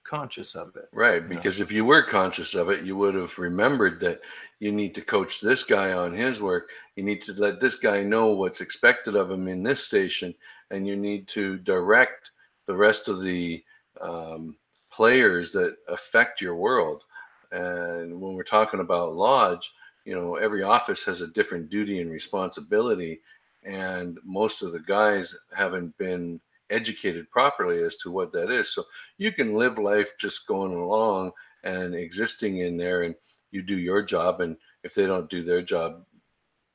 conscious 0.09 0.55
of 0.55 0.75
it. 0.77 0.89
Right. 0.93 1.27
Because 1.29 1.59
know? 1.59 1.65
if 1.65 1.73
you 1.73 1.85
were 1.85 2.03
conscious 2.03 2.55
of 2.55 2.71
it, 2.71 2.85
you 2.85 2.97
would 2.97 3.15
have 3.15 3.39
remembered 3.39 4.01
that 4.01 4.21
you 4.61 4.73
need 4.73 4.95
to 4.95 5.03
coach 5.03 5.41
this 5.41 5.65
guy 5.65 5.93
on 5.93 6.13
his 6.13 6.41
work. 6.41 6.71
You 6.97 7.03
need 7.03 7.21
to 7.23 7.33
let 7.35 7.61
this 7.61 7.77
guy 7.77 8.03
know 8.03 8.29
what's 8.29 8.61
expected 8.61 9.15
of 9.15 9.31
him 9.31 9.49
in 9.49 9.63
this 9.63 9.85
station, 9.85 10.35
and 10.71 10.87
you 10.87 10.97
need 10.97 11.29
to 11.29 11.59
direct 11.59 12.31
the 12.67 12.77
rest 12.77 13.09
of 13.09 13.23
the 13.23 13.63
um, 14.01 14.57
players 14.91 15.53
that 15.53 15.77
affect 15.89 16.41
your 16.41 16.57
world. 16.57 17.05
And 17.53 18.21
when 18.21 18.35
we're 18.35 18.43
talking 18.43 18.81
about 18.81 19.15
lodge, 19.15 19.73
you 20.05 20.15
know 20.15 20.37
every 20.37 20.63
office 20.63 21.05
has 21.05 21.21
a 21.21 21.27
different 21.27 21.69
duty 21.69 22.01
and 22.01 22.11
responsibility 22.11 23.21
and 23.65 24.19
most 24.25 24.63
of 24.63 24.73
the 24.73 24.81
guys 24.81 25.37
haven't 25.55 25.97
been 25.99 26.41
educated 26.71 27.31
properly 27.31 27.83
as 27.83 27.97
to 27.97 28.11
what 28.11 28.33
that 28.33 28.51
is. 28.51 28.73
So 28.73 28.85
you 29.17 29.33
can 29.33 29.55
live 29.55 29.79
life 29.79 30.13
just 30.19 30.47
going 30.47 30.75
along 30.75 31.33
and 31.65 31.95
existing 31.95 32.59
in 32.59 32.77
there 32.77 33.03
and 33.03 33.15
you 33.51 33.63
do 33.63 33.79
your 33.79 34.03
job 34.03 34.41
and 34.41 34.57
if 34.85 34.95
they 34.95 35.07
don't 35.07 35.31
do 35.31 35.43
their 35.43 35.63
job 35.63 36.05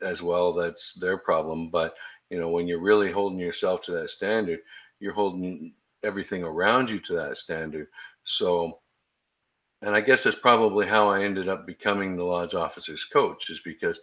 as 0.01 0.21
well 0.21 0.53
that's 0.53 0.93
their 0.93 1.17
problem. 1.17 1.69
But 1.69 1.95
you 2.29 2.39
know 2.39 2.49
when 2.49 2.67
you're 2.67 2.81
really 2.81 3.11
holding 3.11 3.39
yourself 3.39 3.81
to 3.83 3.91
that 3.91 4.09
standard 4.09 4.59
you're 4.99 5.13
holding 5.13 5.73
everything 6.03 6.43
around 6.43 6.89
you 6.89 6.99
to 6.99 7.13
that 7.13 7.37
standard. 7.37 7.87
So 8.23 8.79
and 9.83 9.93
I 9.93 9.99
guess 9.99 10.23
that's 10.23 10.37
probably 10.37 10.87
how 10.87 11.09
I 11.09 11.23
ended 11.23 11.49
up 11.49 11.67
becoming 11.67 12.15
the 12.15 12.23
lodge 12.23 12.55
officer's 12.55 13.03
coach, 13.03 13.49
is 13.49 13.59
because, 13.59 13.99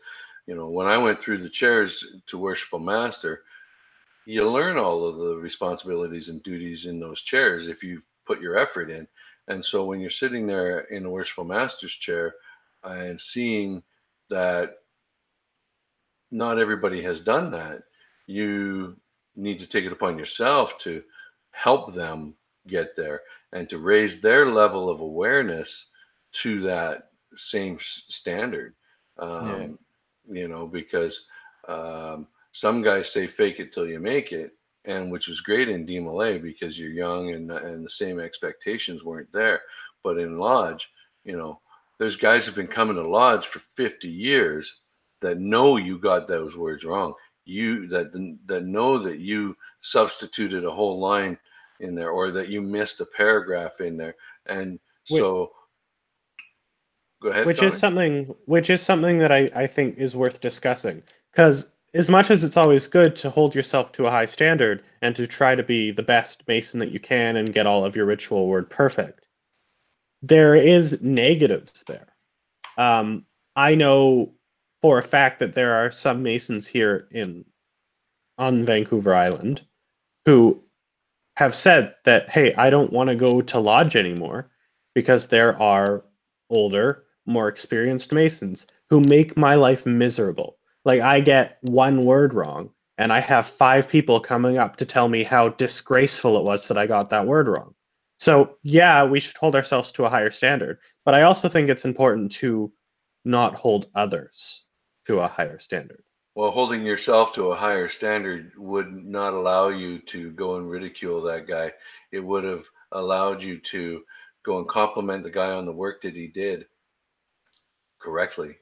you 0.46 0.54
know, 0.54 0.68
when 0.68 0.86
I 0.86 0.98
went 0.98 1.18
through 1.18 1.38
the 1.38 1.48
chairs 1.48 2.04
to 2.26 2.36
worshipful 2.36 2.80
master, 2.80 3.44
you 4.26 4.48
learn 4.48 4.76
all 4.76 5.04
of 5.04 5.18
the 5.18 5.36
responsibilities 5.36 6.28
and 6.28 6.42
duties 6.42 6.86
in 6.86 7.00
those 7.00 7.22
chairs 7.22 7.68
if 7.68 7.82
you've 7.82 8.06
put 8.26 8.40
your 8.40 8.58
effort 8.58 8.90
in. 8.90 9.06
And 9.48 9.64
so 9.64 9.84
when 9.84 10.00
you're 10.00 10.10
sitting 10.10 10.46
there 10.46 10.80
in 10.80 11.04
a 11.04 11.10
worshipful 11.10 11.44
master's 11.44 11.92
chair, 11.94 12.34
and 12.84 13.20
seeing 13.20 13.82
that 14.28 14.76
not 16.30 16.58
everybody 16.58 17.02
has 17.02 17.20
done 17.20 17.50
that, 17.50 17.82
you 18.26 18.96
need 19.36 19.58
to 19.58 19.66
take 19.66 19.84
it 19.84 19.92
upon 19.92 20.18
yourself 20.18 20.78
to 20.78 21.02
help 21.50 21.94
them 21.94 22.34
get 22.66 22.96
there 22.96 23.20
and 23.52 23.68
to 23.68 23.78
raise 23.78 24.20
their 24.20 24.46
level 24.46 24.88
of 24.88 25.00
awareness 25.00 25.86
to 26.32 26.60
that 26.60 27.10
same 27.34 27.76
standard. 27.80 28.74
Um, 29.18 29.78
yeah. 30.28 30.40
You 30.42 30.48
know, 30.48 30.66
because 30.66 31.24
um, 31.68 32.28
some 32.52 32.82
guys 32.82 33.12
say 33.12 33.26
fake 33.26 33.60
it 33.60 33.72
till 33.72 33.86
you 33.86 34.00
make 34.00 34.32
it, 34.32 34.52
and 34.84 35.10
which 35.10 35.28
was 35.28 35.40
great 35.40 35.68
in 35.68 35.86
DeMolay 35.86 36.42
because 36.42 36.78
you're 36.78 36.90
young 36.90 37.30
and 37.30 37.50
and 37.50 37.84
the 37.84 37.90
same 37.90 38.18
expectations 38.18 39.04
weren't 39.04 39.32
there. 39.32 39.60
But 40.02 40.18
in 40.18 40.38
Lodge, 40.38 40.90
you 41.24 41.36
know, 41.36 41.60
there's 41.98 42.16
guys 42.16 42.46
have 42.46 42.54
been 42.54 42.66
coming 42.66 42.96
to 42.96 43.06
Lodge 43.06 43.46
for 43.46 43.60
50 43.76 44.08
years 44.08 44.80
that 45.20 45.38
know 45.38 45.76
you 45.76 45.98
got 45.98 46.26
those 46.26 46.56
words 46.56 46.84
wrong. 46.84 47.14
You 47.44 47.86
that 47.88 48.12
that 48.46 48.64
know 48.64 48.98
that 48.98 49.18
you 49.18 49.56
substituted 49.80 50.64
a 50.64 50.70
whole 50.70 50.98
line 50.98 51.38
in 51.80 51.94
there 51.94 52.10
or 52.10 52.30
that 52.32 52.48
you 52.48 52.60
missed 52.60 53.00
a 53.00 53.06
paragraph 53.06 53.80
in 53.80 53.96
there, 53.96 54.14
and 54.46 54.78
so. 55.04 55.52
Go 57.22 57.28
ahead. 57.28 57.44
Which 57.44 57.62
is 57.62 57.76
something 57.76 58.34
which 58.46 58.70
is 58.70 58.80
something 58.80 59.18
that 59.18 59.30
I, 59.30 59.50
I 59.54 59.66
think 59.66 59.98
is 59.98 60.16
worth 60.16 60.40
discussing. 60.40 61.02
Because 61.30 61.68
as 61.92 62.08
much 62.08 62.30
as 62.30 62.44
it's 62.44 62.56
always 62.56 62.86
good 62.86 63.16
to 63.16 63.30
hold 63.30 63.54
yourself 63.54 63.92
to 63.92 64.06
a 64.06 64.10
high 64.10 64.26
standard 64.26 64.82
and 65.02 65.16
to 65.16 65.26
try 65.26 65.54
to 65.54 65.62
be 65.62 65.90
the 65.90 66.02
best 66.02 66.42
mason 66.46 66.78
that 66.80 66.92
you 66.92 67.00
can 67.00 67.36
and 67.36 67.52
get 67.52 67.66
all 67.66 67.84
of 67.84 67.96
your 67.96 68.06
ritual 68.06 68.46
word 68.48 68.70
perfect, 68.70 69.26
there 70.22 70.54
is 70.54 71.00
negatives 71.02 71.82
there. 71.86 72.06
Um, 72.78 73.24
I 73.56 73.74
know 73.74 74.32
for 74.82 74.98
a 74.98 75.02
fact 75.02 75.40
that 75.40 75.54
there 75.54 75.74
are 75.74 75.90
some 75.90 76.22
masons 76.22 76.66
here 76.66 77.08
in 77.10 77.44
on 78.38 78.64
Vancouver 78.64 79.14
Island 79.14 79.62
who 80.24 80.62
have 81.36 81.54
said 81.54 81.94
that 82.04 82.30
hey, 82.30 82.54
I 82.54 82.70
don't 82.70 82.92
want 82.92 83.10
to 83.10 83.16
go 83.16 83.40
to 83.40 83.58
lodge 83.58 83.96
anymore 83.96 84.50
because 84.94 85.28
there 85.28 85.60
are 85.60 86.04
older, 86.48 87.04
more 87.26 87.48
experienced 87.48 88.12
masons 88.12 88.66
who 88.88 89.00
make 89.00 89.36
my 89.36 89.54
life 89.56 89.86
miserable. 89.86 90.56
Like 90.84 91.00
I 91.00 91.20
get 91.20 91.58
one 91.62 92.04
word 92.04 92.34
wrong 92.34 92.70
and 92.98 93.12
I 93.12 93.20
have 93.20 93.48
five 93.48 93.88
people 93.88 94.20
coming 94.20 94.58
up 94.58 94.76
to 94.76 94.84
tell 94.84 95.08
me 95.08 95.24
how 95.24 95.48
disgraceful 95.48 96.36
it 96.38 96.44
was 96.44 96.68
that 96.68 96.78
I 96.78 96.86
got 96.86 97.10
that 97.10 97.26
word 97.26 97.48
wrong. 97.48 97.74
So, 98.18 98.58
yeah, 98.62 99.04
we 99.04 99.20
should 99.20 99.38
hold 99.38 99.56
ourselves 99.56 99.92
to 99.92 100.04
a 100.04 100.10
higher 100.10 100.30
standard, 100.30 100.78
but 101.06 101.14
I 101.14 101.22
also 101.22 101.48
think 101.48 101.70
it's 101.70 101.86
important 101.86 102.30
to 102.32 102.70
not 103.24 103.54
hold 103.54 103.86
others 103.94 104.64
to 105.06 105.20
a 105.20 105.28
higher 105.28 105.58
standard. 105.58 106.02
Well, 106.34 106.50
holding 106.50 106.84
yourself 106.84 107.32
to 107.34 107.50
a 107.50 107.56
higher 107.56 107.88
standard 107.88 108.52
would 108.56 108.92
not 108.92 109.32
allow 109.32 109.68
you 109.68 109.98
to 110.00 110.30
go 110.32 110.56
and 110.56 110.70
ridicule 110.70 111.22
that 111.22 111.46
guy. 111.46 111.72
It 112.12 112.20
would 112.20 112.44
have 112.44 112.66
allowed 112.92 113.42
you 113.42 113.58
to 113.58 114.02
go 114.44 114.58
and 114.58 114.68
compliment 114.68 115.24
the 115.24 115.30
guy 115.30 115.52
on 115.52 115.64
the 115.64 115.72
work 115.72 116.02
that 116.02 116.14
he 116.14 116.28
did 116.28 116.66
correctly. 117.98 118.56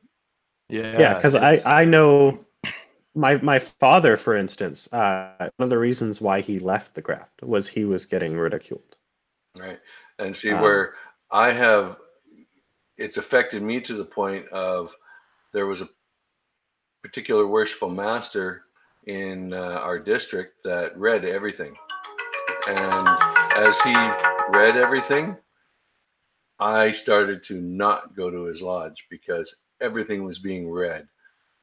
Yeah, 0.68 0.98
yeah, 0.98 1.14
because 1.14 1.34
I 1.34 1.80
I 1.80 1.84
know 1.84 2.44
my 3.14 3.36
my 3.38 3.58
father, 3.58 4.16
for 4.16 4.36
instance, 4.36 4.88
uh, 4.92 5.48
one 5.56 5.66
of 5.66 5.70
the 5.70 5.78
reasons 5.78 6.20
why 6.20 6.40
he 6.40 6.58
left 6.58 6.94
the 6.94 7.02
craft 7.02 7.42
was 7.42 7.68
he 7.68 7.84
was 7.84 8.06
getting 8.06 8.36
ridiculed. 8.36 8.96
Right, 9.56 9.80
and 10.18 10.34
see 10.34 10.52
um, 10.52 10.60
where 10.60 10.94
I 11.30 11.50
have, 11.52 11.96
it's 12.96 13.16
affected 13.16 13.62
me 13.62 13.80
to 13.80 13.94
the 13.94 14.04
point 14.04 14.46
of 14.48 14.94
there 15.52 15.66
was 15.66 15.80
a 15.80 15.88
particular 17.02 17.46
worshipful 17.46 17.90
master 17.90 18.64
in 19.06 19.54
uh, 19.54 19.80
our 19.82 19.98
district 19.98 20.62
that 20.64 20.96
read 20.98 21.24
everything, 21.24 21.74
and 22.68 23.08
as 23.56 23.80
he 23.80 23.94
read 24.50 24.76
everything, 24.76 25.34
I 26.58 26.92
started 26.92 27.42
to 27.44 27.60
not 27.60 28.14
go 28.14 28.30
to 28.30 28.44
his 28.44 28.60
lodge 28.60 29.06
because 29.08 29.56
everything 29.80 30.24
was 30.24 30.38
being 30.38 30.70
read, 30.70 31.06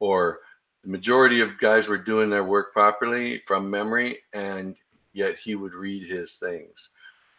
or 0.00 0.40
the 0.82 0.90
majority 0.90 1.40
of 1.40 1.58
guys 1.58 1.88
were 1.88 1.98
doing 1.98 2.30
their 2.30 2.44
work 2.44 2.72
properly 2.72 3.40
from 3.46 3.70
memory, 3.70 4.18
and 4.32 4.76
yet 5.12 5.36
he 5.36 5.54
would 5.54 5.74
read 5.74 6.08
his 6.08 6.36
things. 6.36 6.90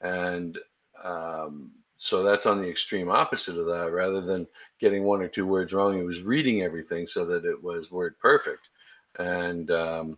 And 0.02 0.58
um, 1.04 1.72
so 1.98 2.24
that's 2.24 2.46
on 2.46 2.62
the 2.62 2.70
extreme 2.70 3.10
opposite 3.10 3.58
of 3.58 3.66
that. 3.68 3.92
Rather 3.92 4.22
than 4.22 4.48
getting 4.80 5.04
one 5.04 5.22
or 5.22 5.28
two 5.28 5.48
words 5.48 5.74
wrong, 5.74 5.96
he 5.96 6.04
was 6.04 6.22
reading 6.22 6.62
everything 6.62 7.08
so 7.08 7.26
that 7.26 7.46
it 7.46 7.62
was 7.62 7.92
word 7.92 8.20
perfect. 8.20 8.70
And, 9.20 9.72
um, 9.72 10.18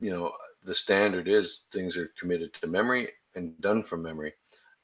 you 0.00 0.10
know, 0.10 0.32
the 0.64 0.74
standard 0.74 1.28
is 1.28 1.62
things 1.70 1.96
are 1.96 2.10
committed 2.18 2.52
to 2.54 2.66
memory 2.66 3.10
and 3.34 3.60
done 3.60 3.82
from 3.82 4.02
memory. 4.02 4.34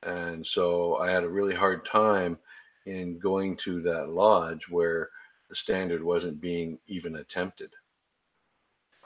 And 0.03 0.47
so 0.47 0.97
I 0.97 1.11
had 1.11 1.25
a 1.25 1.29
really 1.29 1.55
hard 1.55 1.85
time 1.85 2.39
in 2.87 3.19
going 3.19 3.57
to 3.57 3.81
that 3.83 4.11
lodge 4.11 4.69
where 4.69 5.11
the 5.49 5.55
standard 5.55 6.03
wasn't 6.03 6.41
being 6.41 6.79
even 6.87 7.17
attempted. 7.17 7.71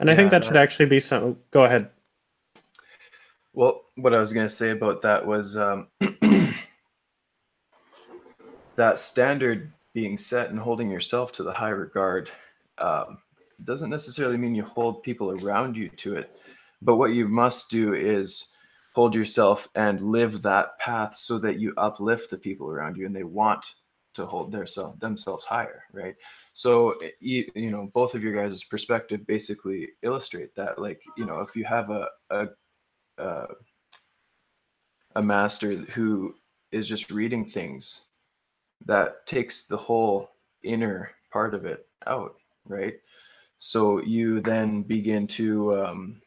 And 0.01 0.11
I 0.11 0.15
think 0.15 0.31
that 0.31 0.45
should 0.45 0.57
actually 0.57 0.87
be 0.87 1.01
so. 1.01 1.37
Go 1.51 1.65
ahead. 1.65 1.91
Well, 3.53 3.83
what 3.95 4.15
I 4.15 4.19
was 4.19 4.33
going 4.33 4.47
to 4.47 4.55
say 4.55 4.71
about 4.71 5.03
that 5.03 5.25
was 5.25 5.57
um, 5.57 5.87
that 8.77 8.99
standard 8.99 9.73
being 9.93 10.19
set 10.19 10.51
and 10.51 10.59
holding 10.59 10.91
yourself 10.91 11.31
to 11.33 11.45
the 11.45 11.53
high 11.53 11.69
regard 11.71 12.31
um, 12.79 13.19
doesn't 13.65 13.91
necessarily 13.91 14.37
mean 14.37 14.55
you 14.55 14.65
hold 14.65 15.05
people 15.05 15.31
around 15.31 15.77
you 15.77 15.89
to 15.91 16.17
it. 16.17 16.37
But 16.83 16.97
what 16.97 17.13
you 17.13 17.29
must 17.29 17.71
do 17.71 17.95
is 17.95 18.54
hold 18.95 19.15
yourself 19.15 19.69
and 19.75 20.01
live 20.01 20.41
that 20.43 20.79
path 20.79 21.15
so 21.15 21.39
that 21.39 21.59
you 21.59 21.75
uplift 21.77 22.31
the 22.31 22.39
people 22.39 22.71
around 22.71 22.97
you 22.97 23.07
and 23.07 23.15
they 23.15 23.25
want 23.25 23.75
to 24.15 24.25
hold 24.25 24.53
their 24.53 24.67
self, 24.67 24.99
themselves 25.01 25.45
higher 25.45 25.83
right? 25.93 26.15
So 26.53 26.93
eh, 27.03 27.11
you, 27.21 27.51
you 27.55 27.71
know 27.71 27.91
both 27.93 28.15
of 28.15 28.23
your 28.23 28.35
guys 28.35 28.63
perspective 28.65 29.27
basically 29.27 29.91
illustrate 30.03 30.55
that 30.55 30.79
like 30.79 31.03
you 31.17 31.27
know 31.27 31.41
if 31.41 31.57
you 31.57 31.65
have 31.65 31.91
a 31.91 32.07
a 32.31 32.49
uh, 33.19 33.47
a 35.17 35.23
master 35.23 35.77
who 35.77 36.35
is 36.73 36.89
just 36.89 37.11
reading 37.11 37.45
things 37.45 38.07
that 38.87 39.27
takes 39.27 39.63
the 39.63 39.77
whole 39.77 40.31
inner 40.63 41.11
part 41.33 41.55
of 41.55 41.65
it 41.65 41.87
out 42.07 42.37
right? 42.67 42.95
So 43.59 44.01
you 44.01 44.41
then 44.41 44.83
begin 44.83 45.27
to 45.29 45.85
um, 45.85 46.21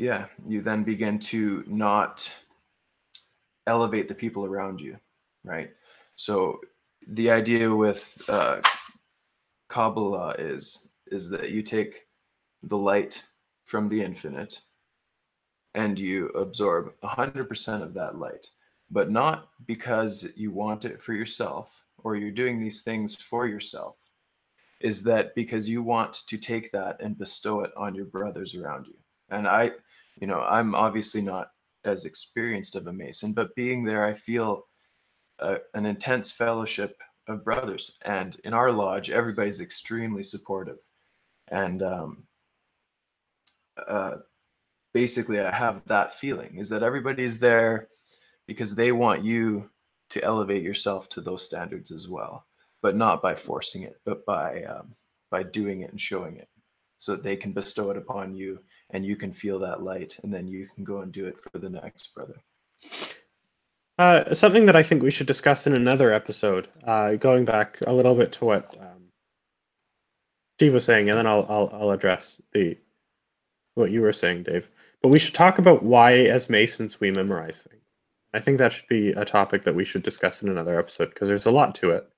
yeah, 0.00 0.28
you 0.46 0.62
then 0.62 0.82
begin 0.82 1.18
to 1.18 1.62
not 1.66 2.32
elevate 3.66 4.08
the 4.08 4.14
people 4.14 4.46
around 4.46 4.80
you, 4.80 4.96
right? 5.44 5.72
So 6.16 6.58
the 7.08 7.30
idea 7.30 7.72
with 7.72 8.22
uh, 8.26 8.62
Kabbalah 9.68 10.36
is 10.38 10.92
is 11.08 11.28
that 11.28 11.50
you 11.50 11.62
take 11.62 12.06
the 12.62 12.78
light 12.78 13.22
from 13.66 13.90
the 13.90 14.02
infinite 14.02 14.62
and 15.74 15.98
you 15.98 16.28
absorb 16.28 16.92
100% 17.04 17.82
of 17.82 17.92
that 17.92 18.16
light, 18.16 18.46
but 18.90 19.10
not 19.10 19.50
because 19.66 20.28
you 20.34 20.50
want 20.50 20.86
it 20.86 21.02
for 21.02 21.12
yourself 21.12 21.84
or 21.98 22.16
you're 22.16 22.30
doing 22.30 22.58
these 22.58 22.80
things 22.80 23.16
for 23.16 23.46
yourself. 23.46 23.98
Is 24.80 25.02
that 25.02 25.34
because 25.34 25.68
you 25.68 25.82
want 25.82 26.14
to 26.28 26.38
take 26.38 26.70
that 26.72 27.02
and 27.02 27.18
bestow 27.18 27.60
it 27.60 27.72
on 27.76 27.94
your 27.94 28.06
brothers 28.06 28.54
around 28.54 28.86
you? 28.86 28.94
And 29.30 29.46
I, 29.46 29.72
you 30.20 30.26
know, 30.26 30.40
I'm 30.40 30.74
obviously 30.74 31.22
not 31.22 31.48
as 31.84 32.04
experienced 32.04 32.76
of 32.76 32.86
a 32.86 32.92
Mason, 32.92 33.32
but 33.32 33.54
being 33.54 33.84
there, 33.84 34.04
I 34.04 34.14
feel 34.14 34.66
uh, 35.40 35.56
an 35.74 35.86
intense 35.86 36.30
fellowship 36.30 36.96
of 37.26 37.44
brothers. 37.44 37.98
And 38.04 38.36
in 38.44 38.52
our 38.52 38.70
lodge, 38.70 39.10
everybody's 39.10 39.60
extremely 39.60 40.22
supportive. 40.22 40.78
And 41.48 41.82
um, 41.82 42.24
uh, 43.88 44.16
basically, 44.92 45.40
I 45.40 45.54
have 45.54 45.80
that 45.86 46.14
feeling 46.14 46.58
is 46.58 46.68
that 46.68 46.82
everybody's 46.82 47.38
there 47.38 47.88
because 48.46 48.74
they 48.74 48.92
want 48.92 49.24
you 49.24 49.70
to 50.10 50.22
elevate 50.22 50.62
yourself 50.62 51.08
to 51.08 51.20
those 51.20 51.44
standards 51.44 51.90
as 51.90 52.08
well, 52.08 52.44
but 52.82 52.96
not 52.96 53.22
by 53.22 53.34
forcing 53.34 53.84
it, 53.84 54.00
but 54.04 54.26
by 54.26 54.64
um, 54.64 54.94
by 55.30 55.44
doing 55.44 55.82
it 55.82 55.90
and 55.92 56.00
showing 56.00 56.36
it, 56.36 56.48
so 56.98 57.14
that 57.14 57.22
they 57.22 57.36
can 57.36 57.52
bestow 57.52 57.90
it 57.90 57.96
upon 57.96 58.34
you 58.34 58.58
and 58.92 59.04
you 59.04 59.16
can 59.16 59.32
feel 59.32 59.58
that 59.58 59.82
light 59.82 60.18
and 60.22 60.32
then 60.32 60.46
you 60.46 60.66
can 60.74 60.84
go 60.84 61.00
and 61.00 61.12
do 61.12 61.26
it 61.26 61.38
for 61.38 61.58
the 61.58 61.70
next 61.70 62.14
brother 62.14 62.36
uh, 63.98 64.32
something 64.34 64.66
that 64.66 64.76
i 64.76 64.82
think 64.82 65.02
we 65.02 65.10
should 65.10 65.26
discuss 65.26 65.66
in 65.66 65.74
another 65.74 66.12
episode 66.12 66.68
uh, 66.86 67.14
going 67.14 67.44
back 67.44 67.78
a 67.86 67.92
little 67.92 68.14
bit 68.14 68.32
to 68.32 68.44
what 68.44 68.76
um, 68.80 69.08
steve 70.56 70.72
was 70.72 70.84
saying 70.84 71.08
and 71.10 71.18
then 71.18 71.26
I'll, 71.26 71.46
I'll 71.48 71.70
i'll 71.72 71.90
address 71.90 72.40
the 72.52 72.76
what 73.74 73.90
you 73.90 74.02
were 74.02 74.12
saying 74.12 74.44
dave 74.44 74.68
but 75.02 75.08
we 75.08 75.18
should 75.18 75.34
talk 75.34 75.58
about 75.58 75.82
why 75.82 76.12
as 76.12 76.50
masons 76.50 77.00
we 77.00 77.10
memorize 77.10 77.64
things 77.68 77.80
I 78.32 78.40
think 78.40 78.58
that 78.58 78.72
should 78.72 78.88
be 78.88 79.10
a 79.10 79.24
topic 79.24 79.64
that 79.64 79.74
we 79.74 79.84
should 79.84 80.02
discuss 80.02 80.42
in 80.42 80.48
another 80.48 80.78
episode 80.78 81.10
because 81.10 81.28
there's 81.28 81.46
a 81.46 81.50
lot 81.50 81.74
to 81.76 81.90
it. 81.90 82.08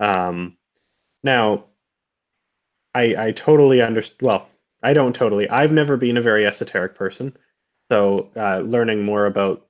Um, 0.00 0.56
now, 1.22 1.66
I 2.94 3.14
I 3.26 3.32
totally 3.32 3.80
understand. 3.80 4.20
Well, 4.22 4.48
I 4.82 4.92
don't 4.92 5.14
totally. 5.14 5.48
I've 5.48 5.72
never 5.72 5.96
been 5.96 6.16
a 6.16 6.22
very 6.22 6.46
esoteric 6.46 6.94
person, 6.94 7.36
so 7.90 8.30
uh, 8.36 8.58
learning 8.58 9.04
more 9.04 9.26
about 9.26 9.66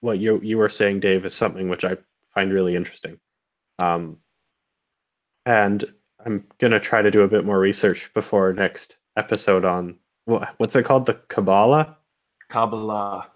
what 0.00 0.18
you 0.18 0.40
you 0.42 0.58
were 0.58 0.68
saying, 0.68 1.00
Dave, 1.00 1.24
is 1.24 1.34
something 1.34 1.68
which 1.68 1.84
I 1.84 1.96
find 2.34 2.52
really 2.52 2.76
interesting. 2.76 3.18
Um, 3.80 4.18
and 5.46 5.84
I'm 6.24 6.44
gonna 6.58 6.80
try 6.80 7.02
to 7.02 7.10
do 7.10 7.22
a 7.22 7.28
bit 7.28 7.44
more 7.44 7.58
research 7.58 8.10
before 8.14 8.46
our 8.46 8.52
next 8.52 8.98
episode 9.16 9.64
on 9.64 9.96
what, 10.24 10.54
what's 10.58 10.76
it 10.76 10.84
called, 10.84 11.06
the 11.06 11.14
Kabbalah. 11.14 11.96
Kabbalah. 12.48 13.30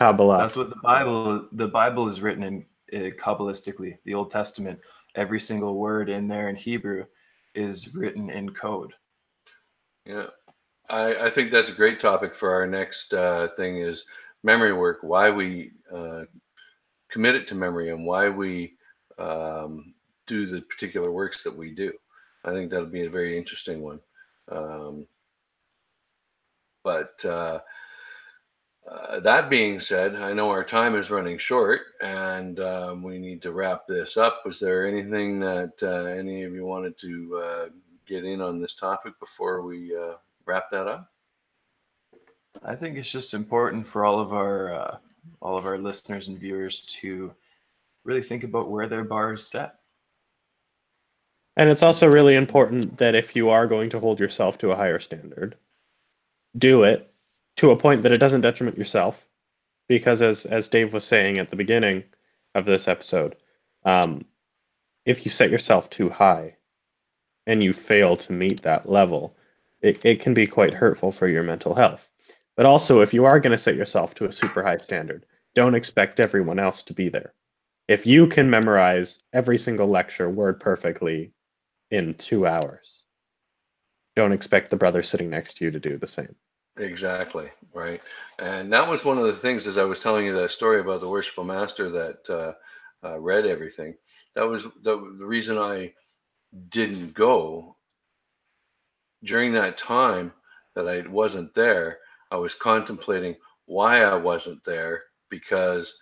Kabbalah. 0.00 0.38
That's 0.38 0.56
what 0.56 0.70
the 0.70 0.80
Bible. 0.82 1.48
The 1.52 1.68
Bible 1.68 2.08
is 2.08 2.20
written 2.20 2.42
in 2.42 2.64
uh, 2.92 3.10
kabbalistically. 3.16 3.98
The 4.04 4.14
Old 4.14 4.30
Testament. 4.30 4.80
Every 5.14 5.40
single 5.40 5.74
word 5.74 6.08
in 6.08 6.28
there 6.28 6.48
in 6.48 6.56
Hebrew 6.56 7.04
is 7.54 7.94
written 7.94 8.30
in 8.30 8.50
code. 8.50 8.92
Yeah, 10.06 10.26
I, 10.90 11.26
I 11.26 11.30
think 11.30 11.50
that's 11.50 11.68
a 11.68 11.72
great 11.72 12.00
topic 12.00 12.34
for 12.34 12.52
our 12.52 12.66
next 12.66 13.12
uh, 13.12 13.48
thing 13.56 13.78
is 13.78 14.04
memory 14.42 14.72
work. 14.72 14.98
Why 15.02 15.30
we 15.30 15.72
uh, 15.94 16.22
commit 17.10 17.34
it 17.34 17.46
to 17.48 17.54
memory 17.54 17.90
and 17.90 18.06
why 18.06 18.28
we 18.28 18.74
um, 19.18 19.94
do 20.26 20.46
the 20.46 20.62
particular 20.62 21.10
works 21.10 21.42
that 21.42 21.56
we 21.56 21.70
do. 21.72 21.92
I 22.44 22.52
think 22.52 22.70
that'll 22.70 22.86
be 22.86 23.04
a 23.04 23.10
very 23.10 23.36
interesting 23.36 23.82
one. 23.82 24.00
Um, 24.50 25.06
but 26.84 27.22
uh, 27.24 27.60
uh, 28.90 29.20
that 29.20 29.50
being 29.50 29.80
said, 29.80 30.14
I 30.16 30.32
know 30.32 30.48
our 30.48 30.64
time 30.64 30.94
is 30.94 31.10
running 31.10 31.36
short 31.36 31.80
and 32.00 32.60
um, 32.60 33.02
we 33.02 33.18
need 33.18 33.42
to 33.42 33.52
wrap 33.52 33.86
this 33.86 34.16
up. 34.16 34.42
Was 34.46 34.58
there 34.58 34.86
anything 34.86 35.40
that 35.40 35.74
uh, 35.82 36.04
any 36.04 36.44
of 36.44 36.54
you 36.54 36.64
wanted 36.64 36.96
to 36.98 37.42
uh, 37.44 37.68
get 38.06 38.24
in 38.24 38.40
on 38.40 38.60
this 38.60 38.74
topic 38.74 39.12
before 39.20 39.62
we 39.62 39.94
uh, 39.94 40.14
wrap 40.48 40.70
that 40.70 40.88
up? 40.88 41.12
I 42.62 42.74
think 42.74 42.96
it's 42.96 43.10
just 43.10 43.34
important 43.34 43.86
for 43.86 44.04
all 44.04 44.18
of 44.18 44.32
our 44.32 44.74
uh, 44.74 44.96
all 45.40 45.56
of 45.56 45.66
our 45.66 45.78
listeners 45.78 46.28
and 46.28 46.38
viewers 46.38 46.80
to 46.82 47.32
really 48.04 48.22
think 48.22 48.42
about 48.42 48.70
where 48.70 48.88
their 48.88 49.04
bar 49.04 49.34
is 49.34 49.46
set. 49.46 49.74
And 51.56 51.68
it's 51.68 51.82
also 51.82 52.08
really 52.08 52.34
important 52.34 52.98
that 52.98 53.14
if 53.14 53.36
you 53.36 53.50
are 53.50 53.66
going 53.66 53.90
to 53.90 54.00
hold 54.00 54.18
yourself 54.20 54.58
to 54.58 54.70
a 54.70 54.76
higher 54.76 55.00
standard, 55.00 55.56
do 56.56 56.84
it 56.84 57.12
to 57.56 57.72
a 57.72 57.76
point 57.76 58.02
that 58.02 58.12
it 58.12 58.20
doesn't 58.20 58.42
detriment 58.42 58.78
yourself. 58.78 59.26
Because 59.88 60.22
as 60.22 60.44
as 60.46 60.68
Dave 60.68 60.92
was 60.92 61.04
saying 61.04 61.38
at 61.38 61.50
the 61.50 61.56
beginning 61.56 62.04
of 62.54 62.64
this 62.64 62.88
episode, 62.88 63.36
um, 63.84 64.24
if 65.04 65.24
you 65.24 65.30
set 65.30 65.50
yourself 65.50 65.88
too 65.90 66.10
high 66.10 66.56
and 67.46 67.64
you 67.64 67.72
fail 67.72 68.16
to 68.16 68.32
meet 68.32 68.62
that 68.62 68.88
level, 68.88 69.34
it, 69.82 70.04
it 70.04 70.20
can 70.20 70.34
be 70.34 70.46
quite 70.46 70.74
hurtful 70.74 71.12
for 71.12 71.28
your 71.28 71.42
mental 71.42 71.74
health. 71.74 72.08
But 72.56 72.66
also, 72.66 73.00
if 73.00 73.14
you 73.14 73.24
are 73.24 73.38
going 73.38 73.52
to 73.52 73.58
set 73.62 73.76
yourself 73.76 74.14
to 74.16 74.26
a 74.26 74.32
super 74.32 74.62
high 74.62 74.78
standard, 74.78 75.24
don't 75.54 75.74
expect 75.74 76.20
everyone 76.20 76.58
else 76.58 76.82
to 76.84 76.92
be 76.92 77.08
there. 77.08 77.34
If 77.86 78.04
you 78.06 78.26
can 78.26 78.50
memorize 78.50 79.18
every 79.32 79.58
single 79.58 79.88
lecture 79.88 80.28
word 80.28 80.60
perfectly 80.60 81.32
in 81.90 82.14
two 82.14 82.46
hours, 82.46 83.04
don't 84.16 84.32
expect 84.32 84.70
the 84.70 84.76
brother 84.76 85.02
sitting 85.02 85.30
next 85.30 85.56
to 85.56 85.64
you 85.64 85.70
to 85.70 85.80
do 85.80 85.96
the 85.96 86.08
same. 86.08 86.34
Exactly 86.76 87.48
right, 87.72 88.00
and 88.38 88.72
that 88.72 88.88
was 88.88 89.04
one 89.04 89.18
of 89.18 89.24
the 89.24 89.32
things 89.32 89.66
as 89.66 89.78
I 89.78 89.84
was 89.84 90.00
telling 90.00 90.26
you 90.26 90.32
that 90.34 90.50
story 90.50 90.80
about 90.80 91.00
the 91.00 91.08
worshipful 91.08 91.44
master 91.44 91.90
that 91.90 92.30
uh, 92.30 92.52
uh, 93.08 93.18
read 93.18 93.46
everything. 93.46 93.94
That 94.34 94.46
was 94.46 94.64
the, 94.82 95.14
the 95.18 95.26
reason 95.26 95.58
I 95.58 95.92
didn't 96.68 97.14
go 97.14 97.76
during 99.24 99.52
that 99.52 99.76
time 99.78 100.32
that 100.74 100.88
I 100.88 101.06
wasn't 101.08 101.54
there. 101.54 101.98
I 102.30 102.36
was 102.36 102.54
contemplating 102.54 103.36
why 103.66 104.02
I 104.02 104.14
wasn't 104.14 104.62
there 104.64 105.02
because 105.28 105.94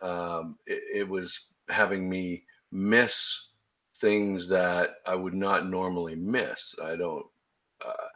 um, 0.00 0.58
it, 0.66 0.82
it 0.94 1.08
was 1.08 1.38
having 1.68 2.08
me 2.08 2.44
miss 2.72 3.48
things 4.00 4.48
that 4.48 4.96
I 5.06 5.14
would 5.14 5.34
not 5.34 5.68
normally 5.68 6.16
miss. 6.16 6.74
I 6.82 6.96
don't. 6.96 7.26
Uh, 7.84 8.08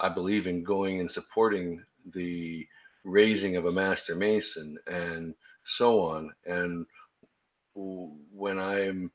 I 0.00 0.08
believe 0.08 0.46
in 0.46 0.62
going 0.62 1.00
and 1.00 1.10
supporting 1.10 1.82
the 2.14 2.66
raising 3.04 3.56
of 3.56 3.66
a 3.66 3.72
master 3.72 4.14
mason 4.14 4.78
and 4.86 5.34
so 5.64 6.00
on. 6.00 6.30
And 6.46 6.86
when 7.74 8.58
I'm, 8.58 9.10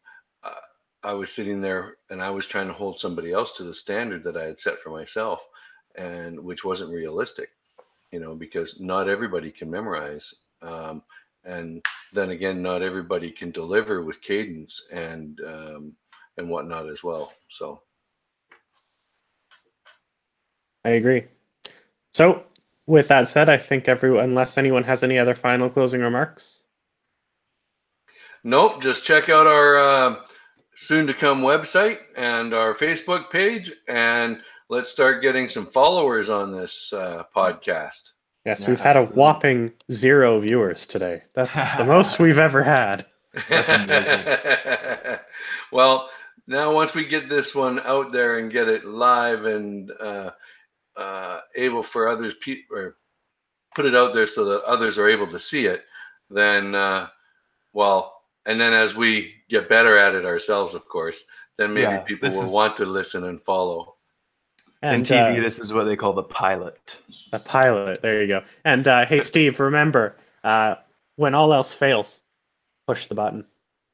I 1.04 1.14
was 1.14 1.32
sitting 1.32 1.62
there 1.62 1.98
and 2.10 2.22
I 2.22 2.30
was 2.30 2.48
trying 2.48 2.68
to 2.68 2.74
hold 2.74 3.00
somebody 3.00 3.32
else 3.32 3.52
to 3.54 3.64
the 3.64 3.74
standard 3.74 4.24
that 4.24 4.38
I 4.38 4.46
had 4.46 4.60
set 4.60 4.80
for 4.80 4.90
myself, 4.90 5.46
and 5.96 6.40
which 6.40 6.64
wasn't 6.64 6.94
realistic, 6.94 7.50
you 8.12 8.20
know, 8.20 8.36
because 8.36 8.80
not 8.80 9.10
everybody 9.10 9.52
can 9.52 9.70
memorize. 9.70 10.34
Um, 10.62 11.04
and 11.44 11.84
then 12.14 12.30
again, 12.30 12.62
not 12.62 12.82
everybody 12.82 13.32
can 13.32 13.52
deliver 13.52 14.04
with 14.04 14.22
cadence 14.22 14.82
and 14.92 15.40
um, 15.46 15.94
and 16.38 16.50
whatnot 16.50 16.90
as 16.90 17.04
well. 17.04 17.34
So. 17.50 17.82
I 20.86 20.92
agree. 20.92 21.24
So, 22.14 22.44
with 22.88 23.08
that 23.08 23.30
said, 23.30 23.50
I 23.50 23.58
think 23.58 23.88
everyone, 23.88 24.26
unless 24.26 24.58
anyone 24.58 24.84
has 24.84 25.02
any 25.02 25.18
other 25.18 25.34
final 25.34 25.70
closing 25.70 26.02
remarks. 26.02 26.64
Nope. 28.44 28.82
Just 28.82 29.06
check 29.06 29.30
out 29.30 29.48
our 29.48 29.78
uh, 29.78 30.16
soon 30.76 31.08
to 31.08 31.14
come 31.14 31.42
website 31.42 32.00
and 32.16 32.54
our 32.54 32.74
Facebook 32.74 33.30
page, 33.32 33.72
and 33.88 34.42
let's 34.70 34.90
start 34.90 35.22
getting 35.22 35.48
some 35.48 35.66
followers 35.66 36.30
on 36.30 36.52
this 36.52 36.92
uh, 36.94 37.24
podcast. 37.36 38.12
Yes, 38.46 38.62
Yeah, 38.62 38.70
we've 38.70 38.80
had 38.80 38.96
a 38.96 39.00
absolutely. 39.00 39.20
whopping 39.22 39.74
zero 39.92 40.40
viewers 40.40 40.86
today. 40.86 41.24
That's 41.36 41.54
the 41.78 41.86
most 41.86 42.20
we've 42.20 42.38
ever 42.38 42.64
had. 42.64 43.06
That's 43.50 43.72
amazing. 43.72 44.22
well, 45.72 46.10
now 46.48 46.74
once 46.74 46.94
we 46.94 47.06
get 47.06 47.30
this 47.30 47.56
one 47.56 47.80
out 47.82 48.12
there 48.12 48.38
and 48.40 48.52
get 48.52 48.68
it 48.68 48.86
live 48.86 49.46
and 49.46 49.92
uh, 50.00 50.32
uh, 50.98 51.40
able 51.56 51.84
for 51.84 52.08
others 52.08 52.34
pe- 52.42 52.64
or 52.70 52.98
put 53.76 53.86
it 53.86 53.96
out 53.96 54.14
there 54.14 54.28
so 54.28 54.46
that 54.46 54.64
others 54.64 54.98
are 55.00 55.08
able 55.08 55.28
to 55.28 55.40
see 55.40 55.66
it, 55.66 55.84
then 56.30 56.76
uh, 56.76 57.08
well, 57.74 58.23
and 58.46 58.60
then 58.60 58.74
as 58.74 58.96
we 58.96 59.34
get 59.50 59.70
better 59.70 59.98
at 59.98 60.16
it 60.16 60.26
ourselves, 60.26 60.74
of 60.74 60.88
course, 60.88 61.24
then 61.58 61.74
maybe 61.74 61.84
Yeah, 61.84 62.00
people 62.00 62.30
will 62.30 62.42
is- 62.44 62.52
want 62.54 62.78
to 62.78 62.86
listen 62.86 63.26
and 63.26 63.42
follow. 63.42 63.96
In 64.82 64.90
And 64.96 65.04
TV, 65.06 65.38
uh, 65.38 65.42
this 65.42 65.60
is 65.60 65.72
what 65.72 65.86
they 65.86 65.96
call 65.96 66.12
the 66.14 66.24
pilot. 66.24 67.00
the 67.32 67.40
pilot. 67.40 68.02
There 68.02 68.20
you 68.22 68.28
go. 68.28 68.44
And 68.66 68.86
uh, 68.88 69.06
hey, 69.06 69.22
Steve, 69.22 69.60
remember 69.62 70.18
uh, 70.44 70.76
when 71.16 71.34
all 71.36 71.54
else 71.54 71.72
fails, 71.74 72.20
push 72.88 73.08
the 73.08 73.16
button, 73.16 73.46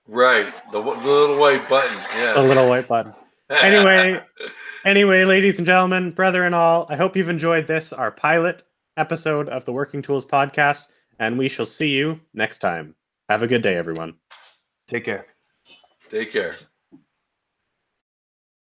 Right, 0.08 0.52
the, 0.72 0.82
the 0.82 0.90
little 0.90 1.38
white 1.38 1.70
button. 1.70 1.96
Yeah. 2.16 2.34
the 2.34 2.42
little 2.42 2.68
white 2.68 2.88
button. 2.88 3.14
Anyway, 3.52 4.20
anyway, 4.86 5.26
ladies 5.26 5.58
and 5.58 5.66
gentlemen, 5.66 6.12
brother 6.12 6.46
and 6.46 6.54
all, 6.54 6.86
I 6.90 6.96
hope 6.96 7.16
you've 7.16 7.30
enjoyed 7.30 7.66
this, 7.66 7.92
our 7.92 8.12
pilot 8.12 8.62
episode 8.96 9.50
of 9.50 9.66
the 9.66 9.72
Working 9.72 10.04
Tools 10.04 10.24
podcast, 10.24 10.86
and 11.18 11.36
we 11.38 11.50
shall 11.50 11.66
see 11.66 11.90
you 11.90 12.20
next 12.36 12.60
time. 12.60 12.94
Have 13.28 13.42
a 13.42 13.48
good 13.48 13.64
day, 13.64 13.76
everyone. 13.76 14.14
Take 14.90 15.06
care. 15.06 15.26
take 16.10 16.32
care. 16.32 16.56